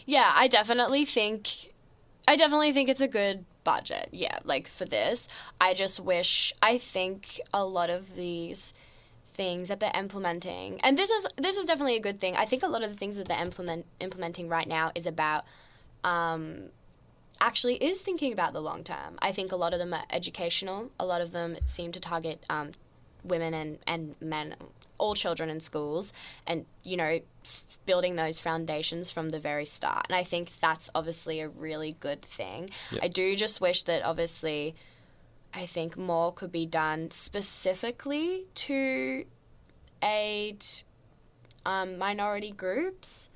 Yeah, 0.06 0.32
I 0.34 0.48
definitely 0.48 1.04
think 1.04 1.72
I 2.26 2.36
definitely 2.36 2.72
think 2.72 2.88
it's 2.88 3.00
a 3.00 3.08
good 3.08 3.44
budget. 3.64 4.08
Yeah, 4.12 4.38
like 4.44 4.68
for 4.68 4.84
this, 4.84 5.28
I 5.60 5.74
just 5.74 6.00
wish 6.00 6.52
I 6.62 6.78
think 6.78 7.40
a 7.52 7.64
lot 7.64 7.90
of 7.90 8.14
these 8.14 8.72
things 9.34 9.68
that 9.68 9.80
they're 9.80 9.90
implementing 9.96 10.80
and 10.82 10.96
this 10.96 11.10
is 11.10 11.26
this 11.36 11.56
is 11.56 11.66
definitely 11.66 11.96
a 11.96 12.00
good 12.00 12.20
thing. 12.20 12.36
I 12.36 12.44
think 12.44 12.62
a 12.62 12.68
lot 12.68 12.82
of 12.82 12.92
the 12.92 12.96
things 12.96 13.16
that 13.16 13.28
they're 13.28 13.42
implement 13.42 13.86
implementing 14.00 14.48
right 14.48 14.68
now 14.68 14.92
is 14.94 15.06
about 15.06 15.44
um, 16.04 16.70
actually 17.40 17.76
is 17.76 18.00
thinking 18.00 18.32
about 18.32 18.52
the 18.52 18.60
long 18.60 18.84
term. 18.84 19.18
I 19.18 19.32
think 19.32 19.52
a 19.52 19.56
lot 19.56 19.72
of 19.72 19.78
them 19.78 19.92
are 19.92 20.04
educational. 20.10 20.90
A 21.00 21.04
lot 21.04 21.20
of 21.20 21.32
them 21.32 21.56
seem 21.66 21.92
to 21.92 22.00
target 22.00 22.44
um, 22.48 22.72
women 23.24 23.54
and, 23.54 23.78
and 23.86 24.14
men 24.20 24.54
all 25.04 25.14
children 25.14 25.50
in 25.50 25.60
schools 25.60 26.14
and 26.46 26.64
you 26.82 26.96
know 26.96 27.20
building 27.84 28.16
those 28.16 28.40
foundations 28.40 29.10
from 29.10 29.28
the 29.28 29.38
very 29.38 29.66
start. 29.66 30.06
And 30.08 30.16
i 30.16 30.24
think 30.24 30.52
that's 30.62 30.88
obviously 30.94 31.40
a 31.40 31.48
really 31.48 31.96
good 32.00 32.22
thing. 32.22 32.70
Yep. 32.90 33.04
i 33.04 33.08
do 33.08 33.36
just 33.36 33.60
wish 33.60 33.82
that 33.82 34.02
obviously 34.02 34.74
i 35.52 35.66
think 35.66 35.98
more 35.98 36.32
could 36.32 36.50
be 36.50 36.64
done 36.64 37.10
specifically 37.10 38.46
to 38.66 39.26
aid 40.02 40.64
um, 41.66 41.96
minority 41.96 42.50
groups. 42.50 43.30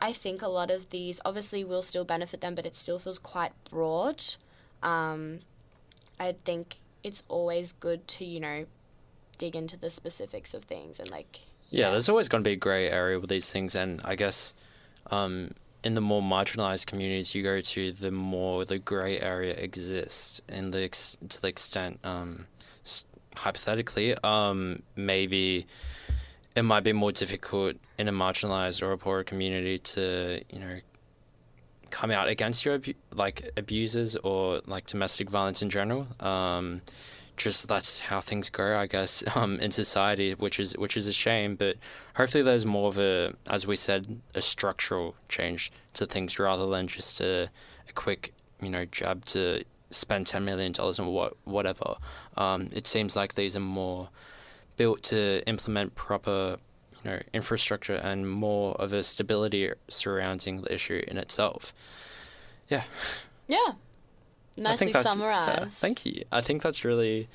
I 0.00 0.10
think 0.12 0.40
a 0.42 0.48
lot 0.48 0.70
of 0.70 0.88
these 0.88 1.20
obviously 1.24 1.64
will 1.64 1.82
still 1.82 2.04
benefit 2.04 2.42
them 2.42 2.54
but 2.54 2.66
it 2.66 2.76
still 2.76 2.98
feels 2.98 3.18
quite 3.18 3.52
broad. 3.70 4.22
Um, 4.82 5.40
i 6.20 6.34
think 6.44 6.76
it's 7.02 7.22
always 7.28 7.72
good 7.72 8.06
to 8.06 8.24
you 8.24 8.40
know 8.46 8.66
dig 9.38 9.56
into 9.56 9.76
the 9.76 9.90
specifics 9.90 10.54
of 10.54 10.64
things 10.64 10.98
and 10.98 11.10
like 11.10 11.40
yeah, 11.70 11.86
yeah. 11.86 11.90
there's 11.90 12.08
always 12.08 12.28
going 12.28 12.42
to 12.42 12.48
be 12.48 12.52
a 12.52 12.56
gray 12.56 12.88
area 12.88 13.18
with 13.18 13.30
these 13.30 13.48
things 13.48 13.74
and 13.74 14.00
i 14.04 14.14
guess 14.14 14.54
um, 15.10 15.50
in 15.82 15.92
the 15.94 16.00
more 16.00 16.22
marginalized 16.22 16.86
communities 16.86 17.34
you 17.34 17.42
go 17.42 17.60
to 17.60 17.92
the 17.92 18.10
more 18.10 18.64
the 18.64 18.78
gray 18.78 19.20
area 19.20 19.54
exists 19.54 20.40
in 20.48 20.70
the 20.70 20.82
ex- 20.82 21.16
to 21.28 21.40
the 21.42 21.48
extent 21.48 21.98
um, 22.04 22.46
hypothetically 23.36 24.16
um, 24.24 24.82
maybe 24.96 25.66
it 26.56 26.62
might 26.62 26.84
be 26.84 26.92
more 26.92 27.12
difficult 27.12 27.76
in 27.98 28.08
a 28.08 28.12
marginalized 28.12 28.82
or 28.82 28.92
a 28.92 28.98
poorer 28.98 29.24
community 29.24 29.78
to 29.78 30.40
you 30.50 30.58
know 30.58 30.80
come 31.90 32.10
out 32.10 32.28
against 32.28 32.64
your 32.64 32.80
like 33.12 33.50
abusers 33.56 34.16
or 34.16 34.60
like 34.66 34.86
domestic 34.86 35.28
violence 35.30 35.62
in 35.62 35.70
general 35.70 36.06
um, 36.20 36.80
just 37.36 37.68
that's 37.68 38.00
how 38.00 38.20
things 38.20 38.50
go, 38.50 38.76
I 38.78 38.86
guess, 38.86 39.24
um, 39.34 39.58
in 39.60 39.70
society, 39.70 40.34
which 40.34 40.58
is 40.60 40.76
which 40.76 40.96
is 40.96 41.06
a 41.06 41.12
shame. 41.12 41.56
But 41.56 41.76
hopefully, 42.16 42.42
there's 42.42 42.66
more 42.66 42.88
of 42.88 42.98
a, 42.98 43.34
as 43.46 43.66
we 43.66 43.76
said, 43.76 44.20
a 44.34 44.40
structural 44.40 45.14
change 45.28 45.72
to 45.94 46.06
things 46.06 46.38
rather 46.38 46.66
than 46.66 46.88
just 46.88 47.20
a, 47.20 47.50
a 47.88 47.92
quick, 47.94 48.32
you 48.60 48.70
know, 48.70 48.84
jab 48.84 49.24
to 49.26 49.64
spend 49.90 50.26
ten 50.26 50.44
million 50.44 50.72
dollars 50.72 50.98
on 50.98 51.08
what 51.08 51.36
whatever. 51.44 51.96
Um, 52.36 52.70
it 52.72 52.86
seems 52.86 53.16
like 53.16 53.34
these 53.34 53.56
are 53.56 53.60
more 53.60 54.08
built 54.76 55.02
to 55.04 55.42
implement 55.46 55.94
proper, 55.94 56.56
you 57.04 57.10
know, 57.10 57.20
infrastructure 57.32 57.94
and 57.94 58.28
more 58.28 58.74
of 58.74 58.92
a 58.92 59.02
stability 59.02 59.72
surrounding 59.88 60.62
the 60.62 60.74
issue 60.74 61.02
in 61.06 61.16
itself. 61.16 61.72
Yeah. 62.68 62.84
Yeah, 63.46 63.72
Nicely 64.56 64.92
summarized. 64.92 65.62
Uh, 65.62 65.66
thank 65.66 66.06
you. 66.06 66.24
I 66.30 66.40
think 66.40 66.62
that's 66.62 66.84
really 66.84 67.28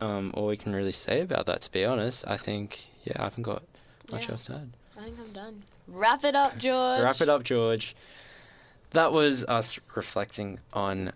um, 0.00 0.32
all 0.34 0.46
we 0.46 0.56
can 0.56 0.74
really 0.74 0.92
say 0.92 1.20
about 1.20 1.46
that. 1.46 1.62
To 1.62 1.72
be 1.72 1.84
honest, 1.84 2.24
I 2.26 2.36
think 2.36 2.86
yeah, 3.04 3.14
I 3.18 3.24
haven't 3.24 3.42
got 3.44 3.62
much 4.10 4.24
yeah. 4.26 4.32
else 4.32 4.46
to 4.46 4.54
add. 4.54 4.70
I 4.98 5.04
think 5.04 5.18
I'm 5.18 5.32
done. 5.32 5.62
Wrap 5.88 6.24
it 6.24 6.36
up, 6.36 6.58
George. 6.58 7.02
Wrap 7.02 7.20
it 7.20 7.28
up, 7.28 7.42
George. 7.42 7.96
That 8.90 9.12
was 9.12 9.44
us 9.46 9.80
reflecting 9.94 10.60
on 10.72 11.12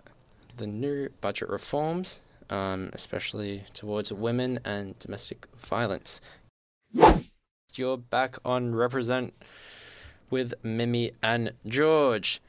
the 0.56 0.66
new 0.66 1.10
budget 1.20 1.48
reforms, 1.48 2.20
um, 2.50 2.90
especially 2.92 3.64
towards 3.74 4.12
women 4.12 4.58
and 4.64 4.98
domestic 4.98 5.46
violence. 5.56 6.20
You're 7.74 7.98
back 7.98 8.38
on 8.44 8.74
Represent 8.74 9.34
with 10.30 10.54
Mimi 10.62 11.12
and 11.22 11.52
George. 11.66 12.40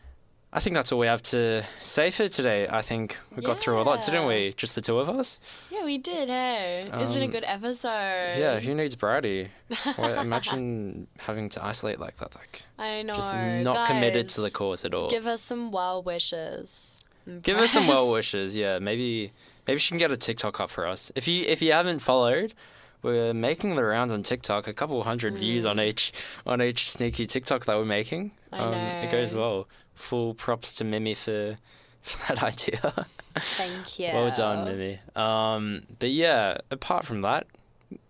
I 0.53 0.61
think 0.61 0.75
that's 0.75 0.91
all 0.93 0.99
we 0.99 1.07
have 1.07 1.21
to 1.23 1.65
say 1.81 2.09
for 2.09 2.29
today. 2.29 2.67
I 2.69 2.81
think 2.81 3.17
we 3.35 3.43
got 3.43 3.59
through 3.59 3.81
a 3.81 3.83
lot, 3.83 4.05
didn't 4.05 4.27
we? 4.27 4.53
Just 4.55 4.75
the 4.75 4.81
two 4.81 4.97
of 4.97 5.09
us. 5.09 5.41
Yeah, 5.69 5.83
we 5.83 5.97
did. 5.97 6.29
Hey, 6.29 6.89
um, 6.89 7.01
isn't 7.01 7.21
it 7.21 7.25
a 7.25 7.27
good 7.27 7.43
episode? 7.45 8.37
Yeah. 8.39 8.59
Who 8.59 8.73
needs 8.73 8.95
Brady? 8.95 9.49
well, 9.97 10.19
imagine 10.19 11.07
having 11.19 11.49
to 11.49 11.63
isolate 11.63 11.99
like 11.99 12.15
that. 12.17 12.33
Like 12.33 12.63
I 12.79 13.01
know. 13.01 13.15
Just 13.15 13.33
not 13.35 13.75
Guys, 13.75 13.87
committed 13.89 14.29
to 14.29 14.41
the 14.41 14.49
cause 14.49 14.85
at 14.85 14.93
all. 14.93 15.09
Give 15.09 15.27
us 15.27 15.41
some 15.41 15.69
well 15.71 16.01
wishes. 16.01 17.03
Give 17.41 17.57
us 17.57 17.71
some 17.71 17.87
well 17.87 18.09
wishes. 18.13 18.55
Yeah, 18.55 18.79
maybe 18.79 19.33
maybe 19.67 19.79
she 19.79 19.89
can 19.89 19.97
get 19.97 20.11
a 20.11 20.17
TikTok 20.17 20.61
up 20.61 20.69
for 20.69 20.87
us. 20.87 21.11
If 21.13 21.27
you 21.27 21.43
if 21.43 21.61
you 21.61 21.73
haven't 21.73 21.99
followed, 21.99 22.53
we're 23.01 23.33
making 23.33 23.75
the 23.75 23.83
rounds 23.83 24.11
on 24.11 24.23
TikTok. 24.23 24.67
A 24.67 24.73
couple 24.73 25.01
hundred 25.03 25.35
mm. 25.35 25.39
views 25.39 25.65
on 25.65 25.77
mm. 25.77 25.87
each 25.87 26.13
on 26.45 26.61
each 26.61 26.89
sneaky 26.91 27.25
TikTok 27.25 27.65
that 27.65 27.77
we're 27.77 27.85
making. 27.85 28.31
I 28.51 28.59
um, 28.59 28.71
know. 28.71 29.01
It 29.03 29.11
goes 29.11 29.35
well 29.35 29.67
full 29.97 30.33
props 30.33 30.75
to 30.75 30.83
Mimi 30.83 31.13
for, 31.13 31.57
for 32.01 32.33
that 32.33 32.43
idea. 32.43 33.05
Thank 33.35 33.99
you. 33.99 34.07
well 34.13 34.31
done, 34.31 34.65
Mimi. 34.65 34.99
Um, 35.15 35.83
but 35.99 36.11
yeah, 36.11 36.57
apart 36.71 37.05
from 37.05 37.21
that, 37.21 37.47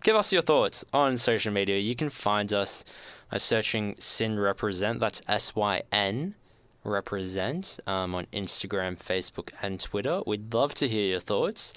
give 0.03 0.15
us 0.15 0.31
your 0.31 0.41
thoughts 0.41 0.85
on 0.93 1.17
social 1.17 1.51
media. 1.51 1.77
You 1.77 1.95
can 1.95 2.09
find 2.09 2.53
us 2.53 2.85
by 3.31 3.37
searching 3.37 3.95
Syn 3.97 4.39
Represent. 4.39 4.99
That's 4.99 5.21
S 5.27 5.55
Y 5.55 5.83
N 5.91 6.35
Represent 6.83 7.79
um, 7.85 8.15
on 8.15 8.27
Instagram, 8.31 8.97
Facebook, 8.97 9.49
and 9.61 9.79
Twitter. 9.79 10.21
We'd 10.25 10.53
love 10.53 10.73
to 10.75 10.87
hear 10.87 11.07
your 11.07 11.19
thoughts. 11.19 11.73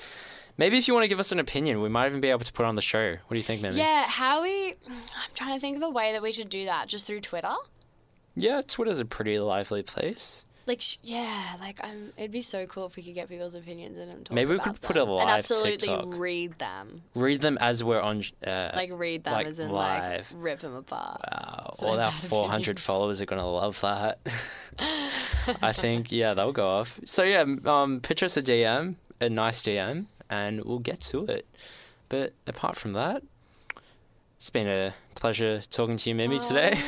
Maybe 0.61 0.77
if 0.77 0.87
you 0.87 0.93
want 0.93 1.05
to 1.05 1.09
give 1.09 1.19
us 1.19 1.33
an 1.33 1.39
opinion, 1.39 1.81
we 1.81 1.89
might 1.89 2.07
even 2.07 2.21
be 2.21 2.29
able 2.29 2.45
to 2.45 2.53
put 2.53 2.67
on 2.67 2.75
the 2.77 2.83
show. 2.83 3.13
What 3.27 3.35
do 3.35 3.37
you 3.39 3.43
think, 3.43 3.63
Mimi? 3.63 3.79
Yeah, 3.79 4.05
how 4.07 4.43
we. 4.43 4.75
I'm 4.91 5.33
trying 5.35 5.55
to 5.57 5.61
think 5.61 5.79
of 5.79 5.83
a 5.83 5.89
way 5.89 6.13
that 6.13 6.21
we 6.21 6.33
should 6.33 6.51
do 6.51 6.67
that. 6.67 6.87
Just 6.87 7.07
through 7.07 7.23
Twitter? 7.23 7.55
Yeah, 8.37 8.61
Twitter's 8.61 9.01
a 9.01 9.07
pretty 9.07 9.39
lively 9.39 9.83
place. 9.83 10.45
like 10.67 10.83
sh- 10.83 10.99
yeah, 11.03 11.57
like 11.61 11.81
I'm. 11.83 12.13
It'd 12.19 12.31
be 12.31 12.43
so 12.43 12.67
cool 12.67 12.85
if 12.85 12.95
we 12.97 13.03
could 13.03 13.15
get 13.15 13.31
people's 13.31 13.55
opinions 13.55 13.97
in 13.97 14.11
and 14.11 14.27
talk 14.27 14.27
about 14.27 14.33
it. 14.33 14.35
Maybe 14.35 14.49
we 14.51 14.55
about 14.57 14.67
could 14.67 14.81
put 14.83 14.97
a 14.99 15.01
them. 15.01 15.09
live 15.09 15.23
and 15.23 15.31
absolutely 15.31 15.77
TikTok. 15.79 16.05
read 16.15 16.59
them, 16.59 17.03
Read 17.15 17.41
them 17.41 17.57
as 17.59 17.83
we're 17.83 17.99
on. 18.01 18.23
Uh, 18.47 18.71
like 18.75 18.91
read 18.93 19.25
them 19.25 19.33
like 19.33 19.47
as 19.47 19.59
in 19.61 19.71
live. 19.71 20.31
like 20.31 20.43
rip 20.45 20.59
them 20.61 20.75
apart. 20.75 21.23
Wow, 21.33 21.75
all 21.81 21.99
our 21.99 22.13
400 22.13 22.61
opinions. 22.61 22.83
followers 22.83 23.23
are 23.23 23.27
gonna 23.27 23.51
love 23.51 23.81
that. 23.81 24.19
I 25.63 25.73
think 25.73 26.13
yeah, 26.13 26.35
that'll 26.35 26.53
go 26.53 26.69
off. 26.69 27.01
So 27.07 27.23
yeah, 27.23 27.45
um, 27.65 28.01
pitch 28.03 28.23
us 28.23 28.37
a 28.37 28.43
DM, 28.43 28.97
a 29.23 29.31
nice 29.31 29.63
DM, 29.63 30.05
and 30.31 30.65
we'll 30.65 30.79
get 30.79 31.01
to 31.01 31.25
it. 31.27 31.47
But 32.09 32.33
apart 32.47 32.77
from 32.77 32.93
that, 32.95 33.23
it's 34.39 34.49
been 34.49 34.69
a 34.69 34.95
pleasure 35.17 35.63
talking 35.71 35.99
to 35.99 36.09
you, 36.09 36.15
Mimi, 36.15 36.39
today. 36.39 36.79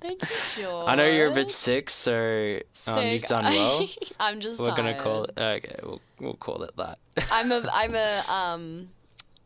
Thank 0.00 0.22
you, 0.22 0.28
George. 0.62 0.88
I 0.88 0.96
know 0.96 1.06
you're 1.06 1.30
a 1.30 1.34
bit 1.34 1.50
sick, 1.50 1.88
so 1.88 2.58
um, 2.86 3.06
you've 3.06 3.22
done 3.22 3.44
well. 3.44 3.88
I'm 4.20 4.40
just. 4.40 4.58
We're 4.58 4.74
gonna 4.74 5.00
call 5.00 5.24
it. 5.24 5.38
Okay, 5.38 5.76
we'll 5.82 6.00
we'll 6.18 6.34
call 6.34 6.62
it 6.64 6.76
that. 6.76 6.98
I'm 7.30 7.52
a. 7.52 7.68
I'm 7.72 7.94
a. 7.94 8.24
Um, 8.28 8.88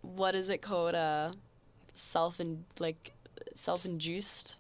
what 0.01 0.35
is 0.35 0.49
it 0.49 0.63
called? 0.63 0.95
Uh, 0.95 1.33
self 1.95 2.41
and 2.41 2.65
like, 2.79 3.13
self-induced. 3.55 4.57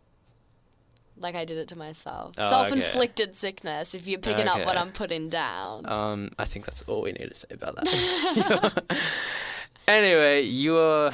Like 1.20 1.35
I 1.35 1.44
did 1.44 1.59
it 1.59 1.68
to 1.68 1.78
myself. 1.78 2.35
Oh. 2.38 2.48
Self-inflicted 2.48 3.37
sickness. 3.37 3.94
If 3.94 4.06
you're 4.06 4.18
picking 4.18 4.48
up 4.48 4.64
what 4.64 4.76
I'm 4.76 4.90
putting 4.92 5.28
down. 5.28 5.87
Um, 5.87 6.30
I 6.38 6.46
think 6.46 6.64
that's 6.66 6.83
all 6.83 7.02
we 7.02 7.12
need 7.12 7.28
to 7.28 7.35
say 7.35 7.48
about 7.50 7.76
that. 7.76 8.83
anyway, 9.88 10.42
you 10.42 10.76
are 10.76 11.12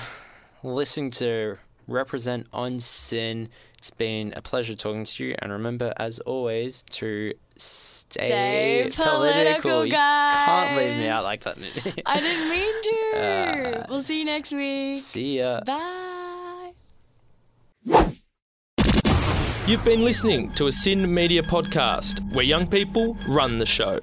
listening 0.63 1.11
to 1.11 1.59
Represent 1.89 2.47
on 2.53 2.81
SYN. 2.81 3.49
It's 3.79 3.91
been 3.91 4.33
a 4.35 4.43
pleasure 4.43 4.75
talking 4.75 5.05
to 5.05 5.25
you, 5.25 5.37
and 5.39 5.53
remember, 5.53 5.93
as 5.97 6.19
always, 6.21 6.83
to 6.91 7.33
stay 7.57 7.87
Stay 8.09 8.91
political, 8.95 9.85
You 9.85 9.93
can't 9.93 10.77
leave 10.77 10.97
me 10.97 11.09
out 11.09 11.25
like 11.25 11.43
that. 11.45 11.59
I 12.07 12.21
didn't 12.21 12.51
mean 12.51 12.83
to. 12.83 12.97
Uh, 13.17 13.87
we'll 13.89 14.03
see 14.03 14.19
you 14.19 14.25
next 14.25 14.53
week. 14.53 14.99
See 14.99 15.39
ya. 15.39 15.61
Bye. 15.65 16.43
You've 19.67 19.85
been 19.85 20.05
listening 20.05 20.53
to 20.53 20.69
a 20.69 20.73
SYN 20.73 21.13
Media 21.13 21.43
podcast 21.43 22.21
where 22.33 22.45
young 22.45 22.69
people 22.69 23.17
run 23.27 23.59
the 23.59 23.67
show. 23.67 23.99